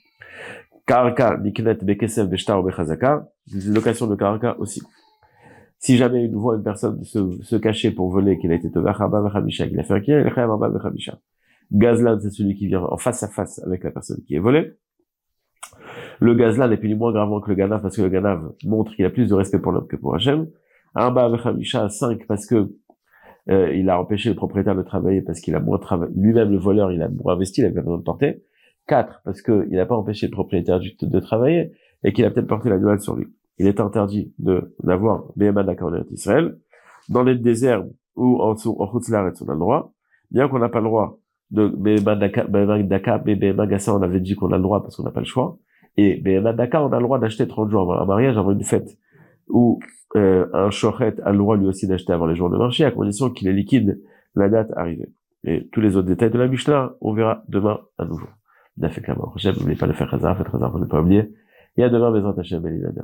Karaka, 0.87 1.37
Niknet, 1.37 1.75
Bekesef, 1.75 2.27
Beshtar 2.27 2.59
ou 2.59 2.63
Bechazaka, 2.63 3.29
location 3.67 4.07
de 4.07 4.15
Karaka 4.15 4.57
aussi. 4.57 4.81
Si 5.77 5.97
jamais 5.97 6.25
une 6.25 6.35
voit 6.35 6.55
une 6.55 6.63
personne 6.63 7.03
se, 7.03 7.39
se 7.43 7.55
cacher 7.55 7.91
pour 7.91 8.09
voler, 8.09 8.39
qu'il 8.39 8.51
a 8.51 8.55
été 8.55 8.71
Tovachaba 8.71 9.21
Vechamisha, 9.21 9.67
qu'il 9.67 9.79
a 9.79 9.83
fait 9.83 9.93
un 9.93 10.01
kien, 10.01 10.21
il 10.21 10.27
a 10.27 10.31
fait 10.31 10.41
un 10.41 10.69
Vechamisha. 10.69 11.19
Gazlan, 11.71 12.19
c'est 12.19 12.31
celui 12.31 12.55
qui 12.55 12.67
vient 12.67 12.81
en 12.81 12.97
face 12.97 13.21
à 13.21 13.27
face 13.27 13.59
avec 13.59 13.83
la 13.83 13.91
personne 13.91 14.21
qui 14.25 14.35
est 14.35 14.39
volée. 14.39 14.73
Le 16.19 16.33
gazlan 16.33 16.71
est 16.71 16.77
plus 16.77 16.89
ni 16.89 16.95
moins 16.95 17.11
gravement 17.11 17.41
que 17.41 17.49
le 17.49 17.55
ganav 17.55 17.81
parce 17.81 17.95
que 17.95 18.01
le 18.01 18.09
ganav 18.09 18.53
montre 18.63 18.95
qu'il 18.95 19.05
a 19.05 19.09
plus 19.09 19.29
de 19.29 19.33
respect 19.33 19.59
pour 19.59 19.71
l'homme 19.71 19.87
que 19.87 19.97
pour 19.97 20.15
Hachem. 20.15 20.47
Arba 20.95 21.29
Vechamisha, 21.29 21.89
5 21.89 22.25
parce 22.27 22.45
que 22.45 22.71
euh, 23.49 23.73
il 23.73 23.89
a 23.89 23.99
empêché 23.99 24.29
le 24.29 24.35
propriétaire 24.35 24.75
de 24.75 24.83
travailler 24.83 25.21
parce 25.21 25.39
qu'il 25.41 25.55
a 25.55 25.59
moins 25.59 25.77
travaillé, 25.77 26.11
lui-même 26.15 26.51
le 26.51 26.57
voleur, 26.57 26.91
il 26.91 27.01
a 27.01 27.09
moins 27.09 27.33
investi, 27.33 27.61
il 27.61 27.65
avait 27.65 27.81
besoin 27.81 27.97
de 27.97 28.03
porter. 28.03 28.43
4 28.87 29.21
parce 29.23 29.41
qu'il 29.41 29.69
n'a 29.71 29.85
pas 29.85 29.95
empêché 29.95 30.27
le 30.27 30.31
propriétaire 30.31 30.79
de, 30.79 31.19
travailler 31.19 31.71
et 32.03 32.11
qu'il 32.11 32.25
a 32.25 32.31
peut-être 32.31 32.47
porté 32.47 32.69
la 32.69 32.75
l'animal 32.75 32.99
sur 32.99 33.15
lui. 33.15 33.27
Il 33.57 33.67
est 33.67 33.79
interdit 33.79 34.33
de 34.39 34.75
d'avoir 34.83 35.25
Behema 35.35 35.63
d'accord 35.63 35.91
en 35.91 36.03
Israël. 36.11 36.57
Dans 37.09 37.23
les 37.23 37.35
déserts 37.35 37.85
ou 38.15 38.41
en, 38.41 38.55
en 38.55 38.91
Chutzlaret, 38.91 39.33
on 39.41 39.49
a 39.49 39.53
le 39.53 39.59
droit? 39.59 39.93
Bien 40.31 40.47
qu'on 40.47 40.59
n'a 40.59 40.69
pas 40.69 40.79
le 40.79 40.85
droit 40.85 41.19
de 41.51 41.67
Behema 41.67 42.15
Daka, 42.15 43.17
Behema 43.19 43.67
Gassa, 43.67 43.95
on 43.95 44.01
avait 44.01 44.19
dit 44.19 44.35
qu'on 44.35 44.51
a 44.51 44.57
le 44.57 44.63
droit 44.63 44.81
parce 44.81 44.97
qu'on 44.97 45.03
n'a 45.03 45.11
pas 45.11 45.21
le 45.21 45.25
choix. 45.25 45.57
Et 45.95 46.15
Behema 46.17 46.53
Daka, 46.53 46.83
on 46.83 46.91
a 46.91 46.97
le 46.97 47.03
droit 47.03 47.19
d'acheter 47.19 47.47
30 47.47 47.69
jours 47.69 47.81
avant 47.81 48.01
un 48.01 48.05
mariage, 48.05 48.37
avant 48.37 48.51
une 48.51 48.63
fête. 48.63 48.97
Ou 49.47 49.79
euh, 50.15 50.47
un 50.53 50.69
shochet 50.69 51.15
a 51.23 51.31
le 51.31 51.37
droit 51.37 51.57
lui 51.57 51.67
aussi 51.67 51.87
d'acheter 51.87 52.13
avant 52.13 52.25
les 52.25 52.35
jours 52.35 52.49
de 52.49 52.57
marché, 52.57 52.85
à 52.85 52.91
condition 52.91 53.29
qu'il 53.29 53.47
est 53.47 53.53
liquide 53.53 54.01
la 54.35 54.49
date 54.49 54.71
arrivée. 54.75 55.11
Et 55.43 55.67
tous 55.71 55.81
les 55.81 55.97
autres 55.97 56.07
détails 56.07 56.31
de 56.31 56.39
la 56.39 56.47
Mishnah, 56.47 56.93
on 57.01 57.13
verra 57.13 57.43
demain 57.47 57.79
à 57.97 58.05
nouveau. 58.05 58.27
N'oubliez 58.77 59.77
pas 59.77 59.87
de 59.87 59.93
faire 59.93 60.09
Khazar, 60.09 60.37
faites 60.37 60.49
pour 60.49 60.79
ne 60.79 60.85
pas 60.85 61.01
oublier. 61.01 61.33
Et 61.77 61.83
à 61.83 61.89
demain, 61.89 62.33
Hashem, 62.37 62.65
Elinada. 62.65 63.03